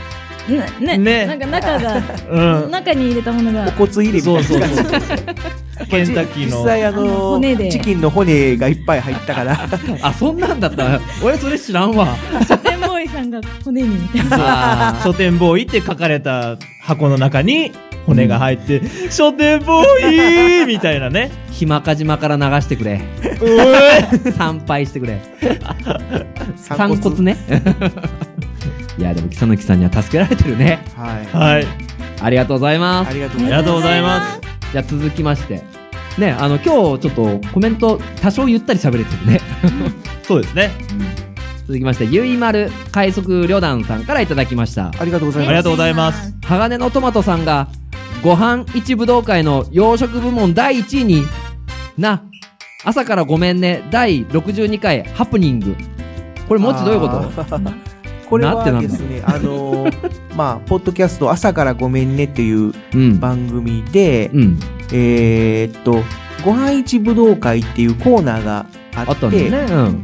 [0.79, 2.01] ねねなんか中が、
[2.63, 2.71] うん。
[2.71, 3.71] 中に入れたものが。
[3.71, 4.43] 骨入れみたいな。
[4.43, 4.75] そうそう感じ
[5.89, 6.57] ケンタッキーの。
[6.57, 7.71] 実際ああのの骨で。
[7.71, 9.59] チキンの骨がいっぱい入ったから。
[10.01, 12.15] あ、そんなんだった俺それ知らんわ。
[13.01, 14.37] 天ボーイさんが骨にみたいな。
[14.99, 17.71] あ書店ボーイって書かれた箱の中に
[18.05, 21.31] 骨が入って、書店ボーイみたいなね。
[21.51, 23.01] ひまか島から流してくれ。
[24.37, 25.19] 参拝してくれ。
[26.55, 27.37] 散骨ね。
[28.97, 30.83] いや、でも、木佐さんには助けられてるね。
[30.95, 31.67] はいはい。
[32.21, 33.09] ありがとうございます。
[33.09, 33.29] ありが
[33.63, 34.41] とうございます。
[34.71, 35.63] じゃあ続きまして。
[36.17, 39.39] ね、あの、今日ちょっとコメント多少ゆったり喋れてるね。
[40.23, 40.71] そうですね。
[41.71, 44.91] 続きまして、ゆいまる快速旅団さんからいただきました。
[44.99, 46.33] ありがとうございますありがとうございます。
[46.45, 47.69] 鋼のトマトさんが、
[48.21, 51.23] ご飯一武道会の洋食部門第1位に
[51.97, 52.23] な、
[52.83, 55.77] 朝からごめんね、第62回ハプニング。
[56.49, 57.71] これ、もちどういうこと？
[58.29, 63.19] これはなってなんだですね、あのー まあ、ポッドキャスト朝からごめんねっていううん。
[63.19, 64.59] 番組で、うん。
[64.93, 66.01] えーっと、
[66.43, 68.65] ご飯一武道会っていうコーナーが
[68.95, 69.57] あって、あったんだよね。
[69.73, 70.03] うん。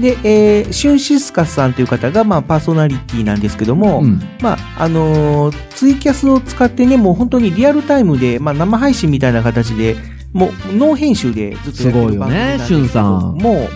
[0.00, 9.96] で、えー、シュンシスカスさんという方が、まあ、パーソナリティなんですけども、うんまあ、あのーツイキャスを使ってね、もう本当にリアルタイムで、まあ、生配信みたいな形で、
[10.32, 13.68] もう、ノー編集でずっとやってる番組なんですけどすごいよねシュンさんも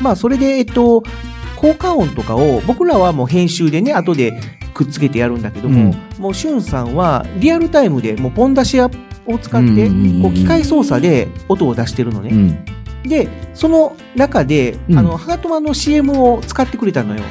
[0.00, 1.02] う、まあ、それで、えっと、
[1.56, 4.40] 効果音とかを、僕らはもう編集でね、後で
[4.74, 12.30] くっつけてやるんだけども、もう、シュンさんは、リアルタイムで、もう、ポン出しを使って、うんうんうんこう、機械操作で音を出してるのね。
[12.30, 12.58] うん。
[13.08, 17.22] で、その中で、うんあの、ハガトマの CM を使ってくれたのよ。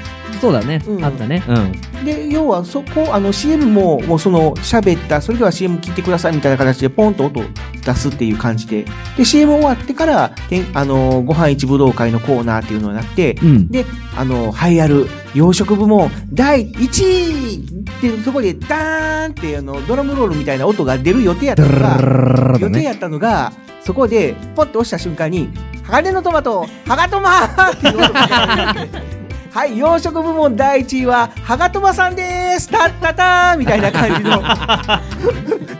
[0.42, 0.82] そうだね。
[0.88, 1.44] うんあったね。
[1.48, 2.06] うん。
[2.06, 7.44] で、要はそこ、あの CM も、もうその喋った、それでは CM 聞いてくださいみたいな形でポンと音を
[7.84, 8.86] 出すっていう感じで。
[9.18, 23.52] で、CM 終わってから、てんあの、ご飯一武道会のコーナーっていうのになって、うんで、あの、栄えある洋食部門第1位っていうところで、ダーンってあの、ドラムロールみたいな音が出る予定やったのが、予定やったのが、
[23.86, 25.48] そこで、ポッと押した瞬間に、
[25.84, 29.16] 鋼のトマト、ハガトマっていう音が出て
[29.54, 34.42] はい、洋食部門第1位は、ハガトマさんですたったたーみたいな感じの、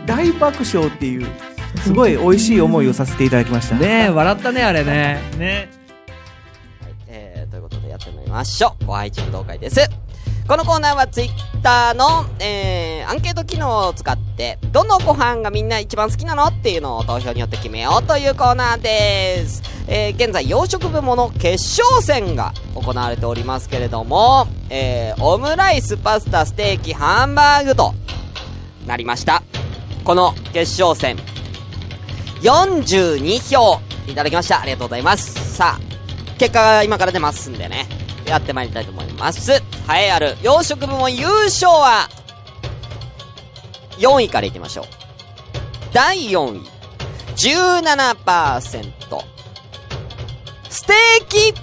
[0.06, 1.26] 大爆笑っていう、
[1.78, 3.74] すごい美味しい思いをさせていただきました。
[3.74, 5.20] ねえ、笑ったね、あれね。
[5.36, 5.68] ね。
[7.08, 8.86] えー、ということでやってまいりましょう。
[8.86, 10.05] ご配置武道会です。
[10.48, 11.28] このコーナーはツイッ
[11.60, 19.60] ターの、えー、アンケート機能を使って、どのご飯がみんな一番好きなのっていうのを投票によって決めようというコーナーです。
[19.88, 27.92] えー、現在洋食部門の決勝戦が行われておりますけれども、えー、オムライス、パスタ、ステーキ、ハンバーグと
[28.86, 29.42] なりました。
[30.04, 31.16] この決勝戦、
[32.42, 34.60] 42票いただきました。
[34.60, 35.56] ありがとうございます。
[35.56, 37.95] さあ、結果が今から出ますんでね、
[38.26, 39.52] やってまいりたいと思います。
[39.52, 39.62] 栄
[40.06, 42.08] えある洋食部門優勝は、
[43.98, 44.86] 4位からいきましょう。
[45.92, 46.60] 第4位、
[47.36, 48.92] 17%。
[50.68, 51.54] ステーキ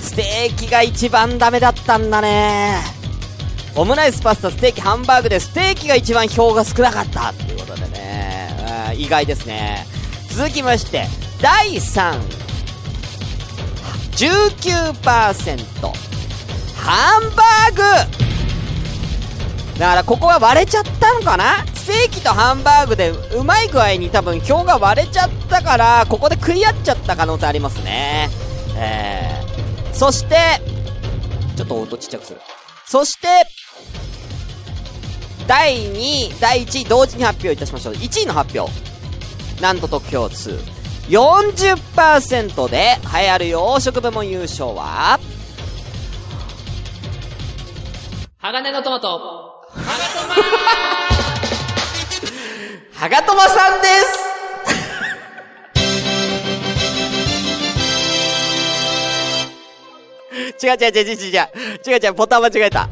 [0.00, 2.78] ステーキが一番ダメだったんだね。
[3.76, 9.86] オムライス、パスタ、ステーキ、ハンバーグでステーキが一番票が少なかったっていうことでね、意外ですね。
[10.30, 11.06] 続きまして、
[11.40, 12.47] 第3位。
[14.18, 15.92] 19%。
[16.76, 17.82] ハンバーグ
[19.78, 21.64] だからここは割れちゃったのかな？
[21.76, 28.28] ステーキとハンバーグでうまい具合に多分票が割れちゃったから、ここで食い合っちゃった可能性ありますね。
[28.76, 30.60] えー、そして、
[31.56, 32.40] ちょっと音ちっちゃくする。
[32.86, 33.28] そして、
[35.46, 37.94] 第2位、第1位同時に発表いたしましょう。
[37.94, 38.72] 1位の発表。
[39.62, 40.58] なんと得票数。
[41.08, 45.18] 40%で流行る洋食部門優勝は、
[48.38, 49.08] 鋼のトマト。
[52.92, 54.28] はがとまさんです
[60.66, 61.18] 違う違う違う違う違う。
[61.86, 62.88] 違う違う、ボタン間違えた。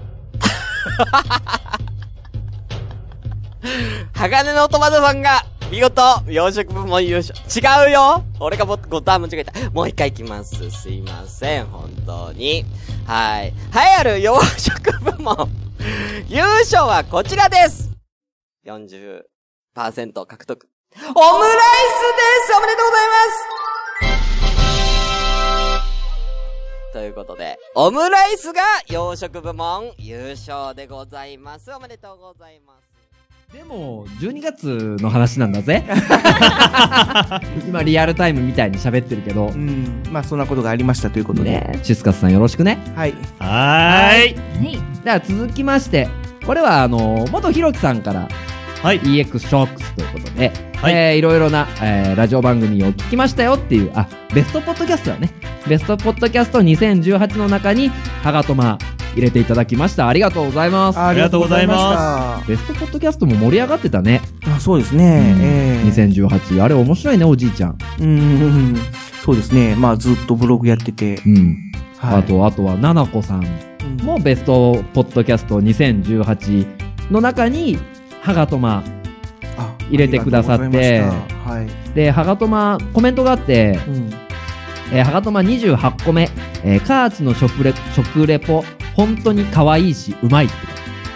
[4.14, 7.36] 鋼のトマトさんが、見事、洋食部門優勝。
[7.48, 9.70] 違うよ俺がボボタン間違えた。
[9.70, 10.70] もう一回行きます。
[10.70, 12.64] すいません、本当に。
[13.04, 13.48] はい。
[13.48, 13.54] 栄え
[13.98, 15.50] ある洋食部門、
[16.28, 17.90] 優勝はこちらです
[18.64, 19.24] 40%
[20.26, 20.68] 獲得。
[20.94, 23.16] オムライスですおめでとうございま
[26.92, 31.72] すということで、オムライスが洋食部門優勝でございます。
[31.72, 32.85] おめでとうございます。
[33.52, 35.84] でも、12月の話なんだぜ。
[37.66, 39.48] 今、リアルタイムみたいに喋ってるけど。
[39.48, 40.02] うん。
[40.10, 41.50] まあ、そんなことがありましたということで。
[41.52, 42.78] ねシスカスさんよろしくね。
[42.96, 43.14] はい。
[43.38, 44.34] はーい。
[44.34, 44.34] はい。
[45.04, 46.08] では続きまして、
[46.44, 48.28] これはあの、元ひろきさんから、
[48.82, 49.00] はい。
[49.00, 55.30] EX ショックスということで、はいえーいろいろな、えーラジオ番組を聞きましたよっていう、あ、ベストポッドキャストだね。
[55.68, 57.90] ベストポッドキャスト2018の中に、
[58.24, 58.76] ハガトマ
[59.16, 60.08] 入れていただきました。
[60.08, 60.98] ありがとうございます。
[60.98, 61.80] ありがとうございまし
[62.42, 62.46] た。
[62.46, 64.20] ベストポッドキャストも盛り上がってたね。
[64.46, 65.34] あそうですね。
[65.40, 66.62] ええ2018。
[66.62, 67.78] あれ面白いね、おじいちゃん。
[68.00, 68.76] うん。
[69.24, 69.74] そうですね。
[69.74, 71.16] まあ、ずっとブログやってて。
[71.26, 71.56] うん。
[71.98, 73.44] はいあと、あとは、ななこさん
[74.02, 76.66] もベストポッドキャスト2018
[77.10, 77.78] の中に、
[78.20, 78.84] ハガトマ
[79.88, 81.94] 入れてくださってはい。
[81.94, 83.78] で、ハガトマ、コメントがあって、
[84.92, 86.28] えーハガトマ28個目、
[86.62, 88.62] えーカーチの食レ食レポ、
[88.96, 90.54] 本当に可愛いし、うまいって。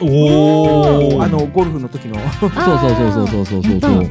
[0.02, 1.22] おお。
[1.22, 2.14] あの、ゴルフの時の。
[2.38, 4.08] そうそうそうそうそうそうそう。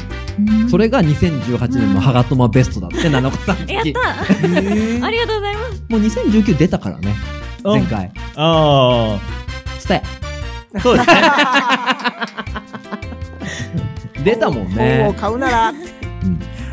[0.70, 3.58] それが2018年のハガトマベストだって、七子さん。
[3.68, 3.90] やった
[5.06, 5.84] ありがとうございます。
[5.88, 7.16] もう2019出たからね。
[7.64, 8.12] 前回。
[8.36, 9.20] ああ。
[9.88, 10.02] 伝
[10.74, 10.80] え。
[10.80, 11.14] そうですね。
[14.24, 15.00] 出たもんね。
[15.04, 15.74] 本を買うなら。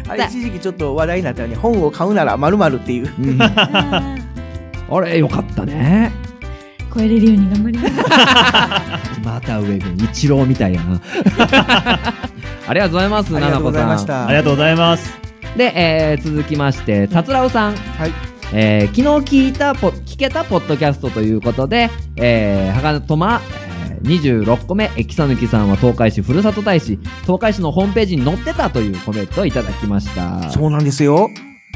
[0.08, 3.08] あれ一時期ちょっと話題になったように本を買うならまるっていう、
[3.40, 6.12] あれよかったね
[6.96, 7.94] 超えれるように頑張ります。
[9.22, 11.00] また上君、一郎みたいやな。
[12.68, 15.18] ありがとうございます、ありがとうございましたななこさんありがとうございます。
[15.56, 17.74] で、えー続きまして、達郎さん。
[17.74, 18.12] はい。
[18.52, 23.42] えー昨日聞いたポ、聞けたポッドキャストということで、えー、はがとま、
[23.90, 30.48] えー26個目、え、木さぬきさんは東海市ふるさと大使、東海市のホームページに載ってたというコメントをいただきました。
[30.50, 31.28] そうなんですよ。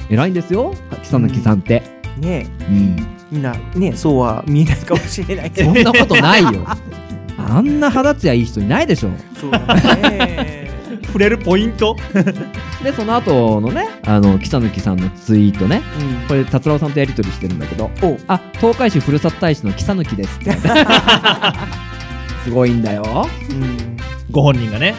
[0.08, 1.99] 偉いんですよ、木さぬきさんって。
[2.18, 2.96] ねうん。
[3.30, 6.66] みんな、ねそうは見えないかもしれないけどそんなことないよ。
[7.38, 9.10] あんな肌ツヤいい人いないでしょ。
[9.40, 10.68] そうだね。
[11.06, 11.96] 触れるポイント？
[12.84, 15.82] で、その後のね、あの、木さぬきさんのツイートね、
[16.28, 17.90] これ、達郎さんとやりとりしてるんだけど、
[18.28, 20.52] あ、東海市ふるさと大使の木さぬきですって。
[22.44, 23.28] すごいんだよ。
[24.30, 24.94] ご本人がね。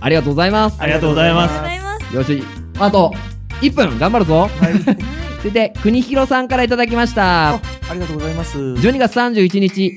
[0.00, 0.76] ありがとうございます。
[0.78, 2.14] ありがとうございます。
[2.14, 2.42] よし、
[2.78, 3.12] あと、
[3.60, 4.50] 1分頑張るぞ。
[5.36, 7.50] 続いて、国広さんからいただきました。
[7.50, 7.60] あ
[7.92, 8.58] りがとうございます。
[8.58, 9.94] 12月31日、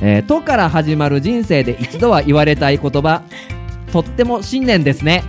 [0.00, 3.22] えー、とから始まる人生で一度は言われたい言葉、
[3.92, 5.24] とっても新年ですね。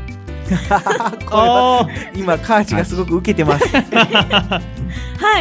[1.25, 3.67] これは今、カーチがすごく受けてます。
[3.75, 4.61] は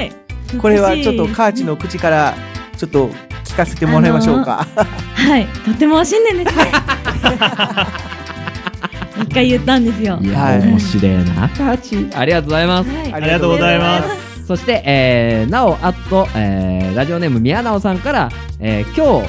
[0.00, 0.12] い。
[0.58, 2.34] これはちょっとカーチの口から、
[2.76, 3.10] ちょっと
[3.44, 4.66] 聞かせてもらいましょうか。
[5.14, 5.46] はい。
[5.64, 6.72] とても新年ですね。
[9.22, 10.18] 一回言ったんですよ。
[10.20, 12.16] いや、面白いな、カーチ。
[12.16, 12.90] ありがとうございます。
[12.90, 14.46] はいありがとうございます。
[14.46, 18.28] そして、えー、なお、あと、えー、ラジオネーム宮直さんから、
[18.60, 19.28] えー、今日、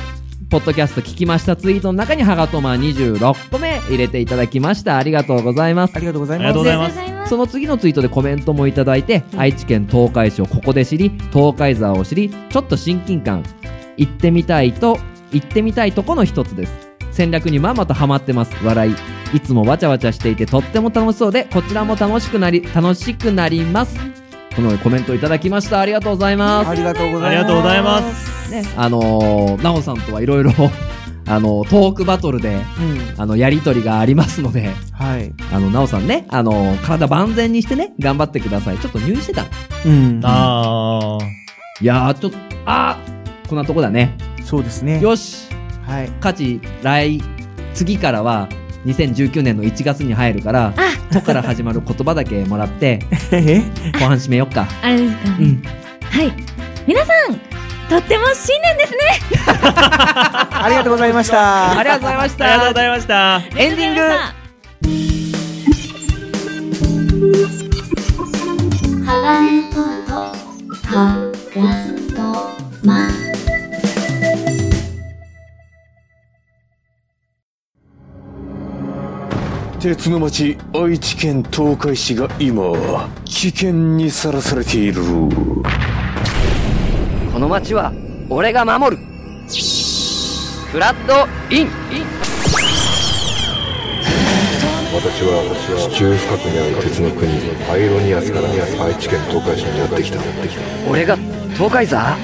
[0.49, 4.97] ポッドキャスト聞きましたツイートの中にハガトマ26個目入れていただきました。
[4.97, 5.95] ありがとうございます。
[5.95, 7.29] ありがとうございありがとうございます。
[7.29, 13.43] その次のツイートでコメントもいただいて、愛知県東海市をここで知り、東海沢を知り、ちょっと親近感、
[13.97, 14.97] 行ってみたいと、
[15.31, 16.86] 行ってみたいとこの一つです。
[17.17, 18.51] 戦略にまんまとハマってます。
[18.63, 18.95] 笑い。
[19.35, 23.97] いつもわちゃわちゃしていてとっても楽しそうで、こちらも楽しくなり、楽しくなります。
[24.55, 25.79] このコメントいただきました。
[25.79, 26.69] ありがとうございます。
[26.69, 27.25] ありがとうございます。
[27.27, 28.51] ありがとうございます。
[28.51, 30.51] ね、あのー、なおさんとはいろいろ、
[31.25, 32.63] あのートークバトルで、うん。
[33.17, 35.33] あの、やりとりがありますので、はい。
[35.51, 38.77] あの、なおさんね、あのー体万全にしてね、頑張ってください。
[38.77, 39.45] ちょっと入院してた。
[39.87, 40.21] うん。
[40.23, 41.17] あ
[41.81, 42.37] いやー、ちょっと、
[42.67, 44.15] あーこんなとこだね。
[44.45, 45.01] そうですね。
[45.01, 45.56] よし
[45.87, 46.09] はい。
[46.19, 47.21] 価値、来、
[47.73, 48.49] 次からは、
[48.85, 50.73] 2019年の1月に入るから、
[51.11, 52.99] とから始まる言葉だけもらって、
[53.31, 53.61] え？
[53.93, 54.67] 後半締めよっか。
[54.81, 55.35] あれですかね。
[55.39, 55.63] うん。
[56.09, 56.33] はい。
[56.85, 57.35] 皆さん、
[57.89, 58.97] とっても新年ですね。
[59.55, 61.77] ありがとうございました。
[61.77, 62.45] ありがとうございました。
[62.45, 63.41] ありがとうございました。
[63.55, 64.01] エンディング
[69.05, 69.81] 鋼と
[70.87, 71.61] ハガ
[72.15, 72.21] と
[72.83, 73.07] マ
[79.87, 85.01] 鉄の町愛知県東海市が今危険にさらされている。
[87.31, 87.93] この町は
[88.29, 89.03] 俺が守る。
[90.73, 91.69] フラッドイン。
[94.93, 97.31] 私は地中深くにある鉄の国
[97.65, 98.49] パイロニアスから
[98.83, 100.19] 愛知県東海市にやってきた。
[100.91, 101.15] 俺が
[101.53, 102.17] 東海座？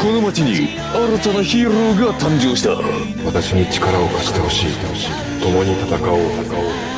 [0.00, 2.70] この町に新たなヒーローが誕生した。
[3.22, 4.68] 私に力を貸してほしい。
[5.42, 6.20] 共に戦おう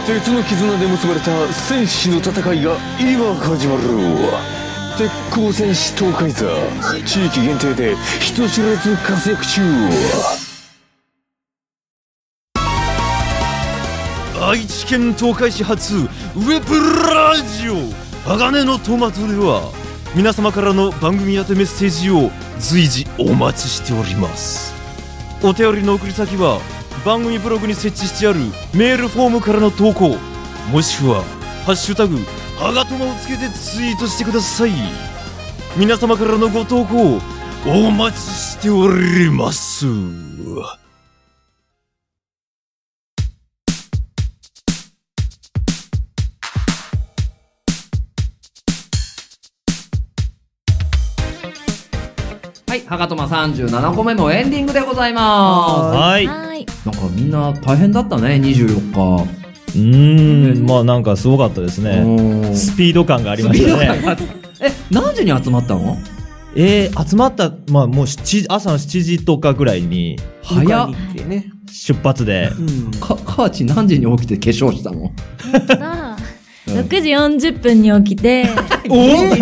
[0.06, 3.82] 鉄の絆で結ばれた戦士の戦いが今始まる
[4.98, 6.46] 鉄鋼戦士東海座
[7.06, 9.62] 地域限定で人知れず活躍中。
[14.46, 16.74] 愛知県東海市発ウェブ
[17.10, 17.76] ラジオ。
[18.28, 19.72] 鋼のトマトでは
[20.14, 24.74] 皆様からの番組宛てメッセージを随時お待ちしております。
[25.42, 26.60] お便りの送り先は
[27.04, 28.40] 番組ブログに設置してある
[28.74, 30.16] メールフォームからの投稿。
[30.72, 31.22] もしくは
[31.66, 32.18] 「ハッシュタグ
[32.58, 34.70] はがとま」をつけてツイートしてください。
[35.76, 37.20] 皆様からのご投稿
[37.66, 39.86] お待ちしております。
[52.74, 55.96] はい、はがとま37個目のエンディングでございます。
[55.96, 56.66] はいはい。
[56.84, 59.22] なんかみんな大変だったね、24日。
[59.76, 62.02] うーん、まあなんかすごかったですね。
[62.52, 64.16] スピード感がありましたね。
[64.60, 65.96] え、何時に集まったの？
[66.56, 71.52] えー、集まった、まあもう7朝の7時とかぐらいに、早っ迎えに行ってね。
[71.70, 72.50] 出発で。
[73.00, 75.12] か、カーチ何時に起きて化粧したの？
[75.78, 76.16] が
[76.66, 78.46] 6時40分に起きて、
[78.90, 79.38] おで、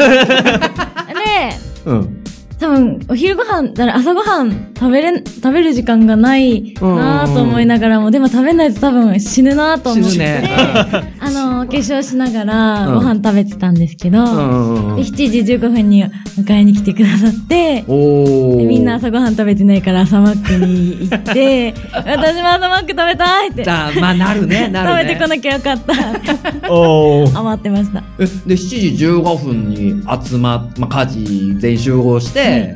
[1.86, 2.21] うん。
[2.62, 10.50] 多分、お昼ご飯、なら朝ご飯食べれん、食べる時間がないなぁと思いながらも、でも食べないと多分死ぬなぁと思って、ね。
[11.20, 12.94] あの、化粧しながらうん。
[12.96, 23.70] ご飯食べてたんですけど、うんうんうんで、7時15分に迎えに来てくださって、おでみんな朝ごはん食べてないから朝マックに行って、 私も朝マック食べたいって。
[23.70, 25.14] あまあなるね なるね。
[25.14, 26.72] 食べてこなきゃよかった。
[26.72, 28.02] お余ってました。
[28.18, 32.74] え、で、7時15分に集まっ、まあ、家事全員集合して、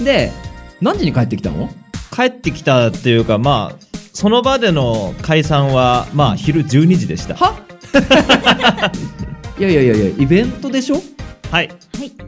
[0.00, 0.30] で、
[0.80, 1.68] 何時に帰ってきたの？
[2.14, 3.78] 帰ってきたっていうか、まあ、
[4.12, 7.34] その場での解散は、まあ昼12時でした。
[9.58, 10.96] いやいやいやいや、イベントでしょ？
[11.50, 11.70] はい。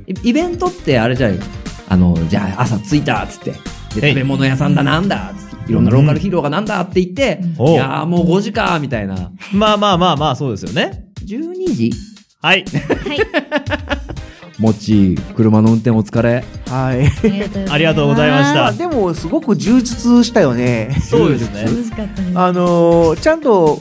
[0.06, 1.38] イイベントってあれじゃない？
[1.88, 3.50] あの、じゃあ朝着いたっつって、
[4.00, 7.74] で、食べ物屋さんだなんだっつって、いろんなローカルヒーローがなんだって言って、おう。
[7.74, 9.30] いやーもう5時かみたいな。
[9.52, 11.06] まあまあまあまあ、そうですよね。
[11.24, 11.92] 12時？
[12.40, 12.64] はい。
[14.62, 16.44] もっち、車の運転お疲れ。
[16.68, 17.04] はい。
[17.68, 20.96] ありがとうございましたあでも、すごく充実したよね。
[21.00, 22.38] そうですね楽しかったです。
[22.38, 23.80] あのーちゃんと、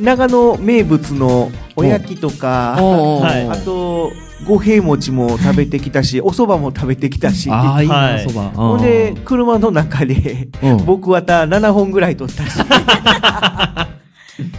[0.00, 4.12] 長野名物のおやきとか、 はいあと、
[4.46, 7.50] 五平餅も食べてきたし、お蕎麦も食べてきたし。
[7.50, 8.44] ああ、いいな、はいそば。
[8.54, 12.52] ほんで、車の中で、うん僕はた7本ぐらい取ったし。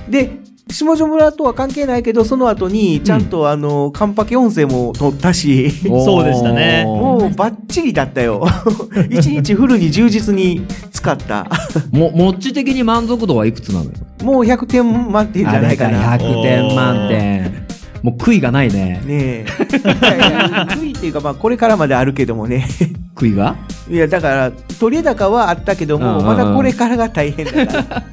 [0.08, 0.38] で、
[0.76, 5.72] 下條村とは関係ないけど、その後に、ちゃんと、あの、カンパケ音声も取ったし。
[5.88, 8.46] そうでしたねもうバッチリだったよ。
[9.10, 11.48] 一日フルに充実に使った。
[11.92, 13.92] も、もっち的に満足度はいくつなのよ？
[14.22, 16.12] もう100点満点じゃないかな。
[16.12, 17.66] あれか100点満点。
[18.04, 19.02] もう悔いがないね。
[19.06, 19.46] ねえ。
[19.48, 22.68] 悔いっていうか、まあ、これからまであるけどもね。
[23.16, 23.56] 悔いが？
[23.90, 28.04] いや、だから、取れ高はあったけども、うんうんうんまだこれからが大変だから。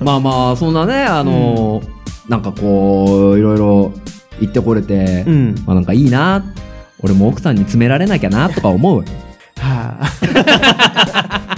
[0.00, 3.92] まあまあ、そんなね、あのーなんかこう、いろいろ
[4.40, 6.44] 言ってこれて、うんまあなんかいいな、
[7.00, 9.04] 俺も奥さんに詰められなきゃな、とか思う。
[9.58, 11.56] はあ。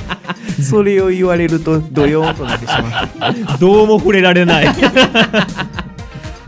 [0.62, 3.58] それを言われると、ドヨーンとなってしまう。
[3.60, 4.66] どうも触れられない。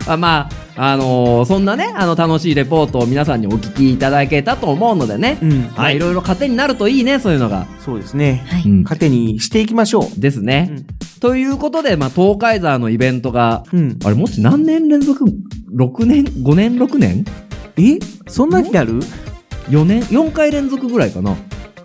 [0.06, 5.61] あ まあ、あのーそんなね、あの楽しいレポートを皆さんにお聞きいただけたと思うのでね、うん。
[5.77, 7.66] まあいろいろ糧になるといいね、そういうのが。
[7.81, 8.44] そうですね。
[8.65, 10.20] うん糧にしていきましょう。
[10.20, 10.85] ですね。
[11.20, 13.98] ということで、まあ、東海沢のイベントが、うん。
[14.05, 15.24] あれ、もし何年連続
[15.74, 17.24] ?6 年 ?5 年 ?6 年？
[17.78, 17.98] え？
[18.28, 19.01] そんなになる
[19.69, 21.36] ?4 年 ?4 回連続ぐらいかな。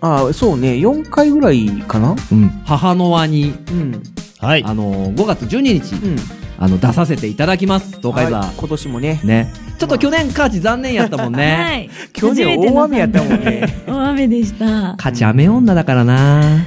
[0.02, 0.72] ああ、そうね。
[0.72, 2.48] 4回ぐらいかなうん。
[2.66, 4.02] 母の輪に、うん。
[4.38, 4.64] はい。
[4.64, 6.16] あのー、5月12日、うん。
[6.58, 8.40] あの、出させていただきます、東海沢。
[8.40, 9.20] はい今年もね。
[9.24, 9.52] ね。
[9.78, 11.88] ちょっと去年、カーチ残念やったもんはね。
[11.90, 12.12] い。
[12.12, 13.66] 去年大雨やったもんね。
[13.86, 14.94] 大雨でした。
[14.96, 16.64] カーチ雨女だからな。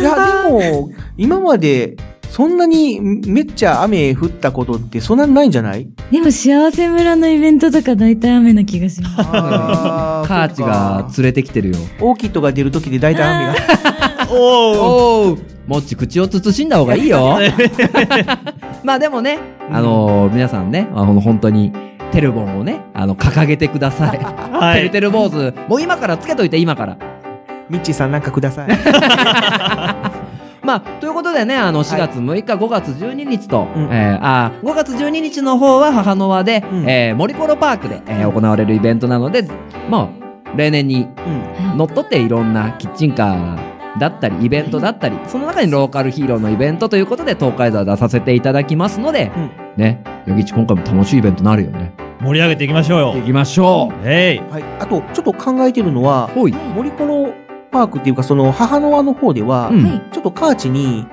[0.00, 1.96] いや、でも、今まで、
[2.30, 5.88] そんなにめっちゃ雨降ったことってそんなにないんじゃない？
[6.12, 9.14] でも幸せ村のイベントとか大体雨な気がします。
[9.18, 11.76] あカーチが連れてきてるよ。
[12.00, 13.54] オーキッドが出るときで大体雨が。
[14.30, 14.36] お
[15.30, 15.38] おう
[15.68, 17.38] もっち口を慎んだ方がいいよ。
[18.82, 19.38] まあでもね、
[19.70, 21.72] あのー皆さんね、あの、本当に、
[22.10, 24.18] テルボンをね、あの、掲げてください。
[24.18, 26.96] はいてるてる坊主、もう今からつけといて、今から。
[27.68, 28.68] ミッチーさんなんかください。
[30.64, 39.44] まあ、ということでね、あの、4月6日、5月12日と、うんえーあー5月12日の方は母の輪で、うんえー森コロパークで、えー行われるイベントなので、
[39.90, 40.08] まあ、
[40.56, 41.06] 例年に
[41.72, 41.76] うん。
[41.76, 51.92] 乗っ取っていろんなキッチンカーだったり、イベントだったり、その中にローカルヒーローのイベントということで、東海座出させていただきますので、うんね、ヨギチ今回も楽しいイベントになるよね。
[52.20, 53.14] 盛り上げていきましょうよ。
[53.14, 54.52] 行きましょえい。
[54.52, 54.64] はい。
[54.80, 56.30] あと、ちょっと考えてるのは。
[56.34, 56.52] 森
[56.90, 57.32] コロ
[57.70, 61.06] パークっていうか、その母の輪の方では、うんちょっとカーチに。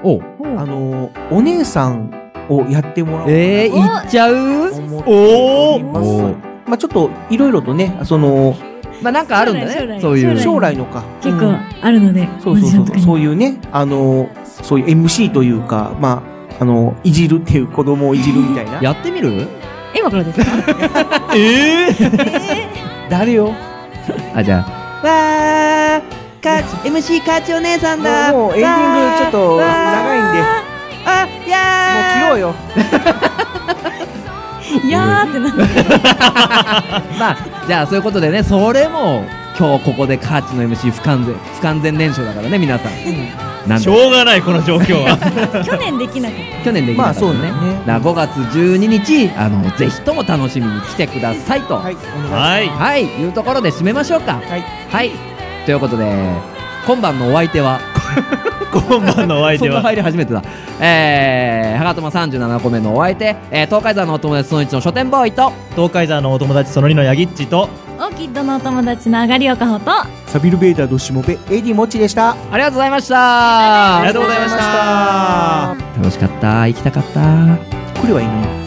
[0.57, 2.11] あの、お姉さん
[2.49, 4.71] をやってもらおうえー、いっちゃう？
[5.05, 5.79] おお
[6.65, 8.55] まあちょっといろいろとねその
[9.01, 9.99] まあなんかあるんだね。
[10.01, 10.39] そういう。
[10.39, 10.75] 将来。
[10.75, 11.03] のか。
[11.21, 12.99] 結構あるので、そうそうそう。
[12.99, 16.23] そういうねあのそういう MC というかま
[16.59, 18.81] ああのいじるっていう子供をいじるみたいな。
[18.81, 19.47] やってみる？
[19.97, 20.45] 今からですか？
[21.35, 21.95] ええ
[23.09, 23.53] 誰よ？
[24.33, 25.07] あじゃあ。
[25.07, 28.31] わーか MC 課長姉さんだ。
[28.31, 30.43] もうもうエンディングちょっと長いんで。
[31.07, 31.57] あいや
[31.93, 32.55] もう切ろうよ
[34.83, 35.59] い やーってなって。
[37.19, 37.37] まあ
[37.67, 39.25] じゃあそういうことでねそれも
[39.57, 42.91] 今日ここでカーチの MC 不完全不完全燃焼だからね皆さん。
[43.67, 43.83] なんで？
[43.83, 45.17] しょうがないこの状況は。
[45.63, 46.65] 去年できなかった。
[46.65, 47.51] 去年できなかったね,、まあそうね。
[47.85, 51.75] だから5月12日あのぜひとも楽しみに来てくださいと。
[51.75, 51.95] はい、
[52.31, 52.67] はい。
[52.67, 53.27] はい、い。
[53.27, 54.39] うところで締めましょうか。
[54.91, 55.11] はい、
[55.65, 56.54] ということで
[56.85, 57.79] 今晩のお相手は？
[58.71, 59.81] 今晩のお相手は？
[59.81, 60.41] 入り初めてだ
[60.79, 65.51] えー、はがとま37個目のお相手、えー、東海山のお友達その1の書店ボーイと。
[65.75, 67.69] 東海山のお友達その2のヤギッチと。
[67.97, 69.89] オーキッドのお友達のあがりおかほと。
[70.27, 72.31] サビルベーダードシモベ AD モッチでした。
[72.51, 73.97] ありがとうございました。
[73.99, 75.75] ありがとうございました。
[75.97, 76.67] 楽しかった。
[76.67, 77.19] 行きたかった。
[78.01, 78.64] これはいいね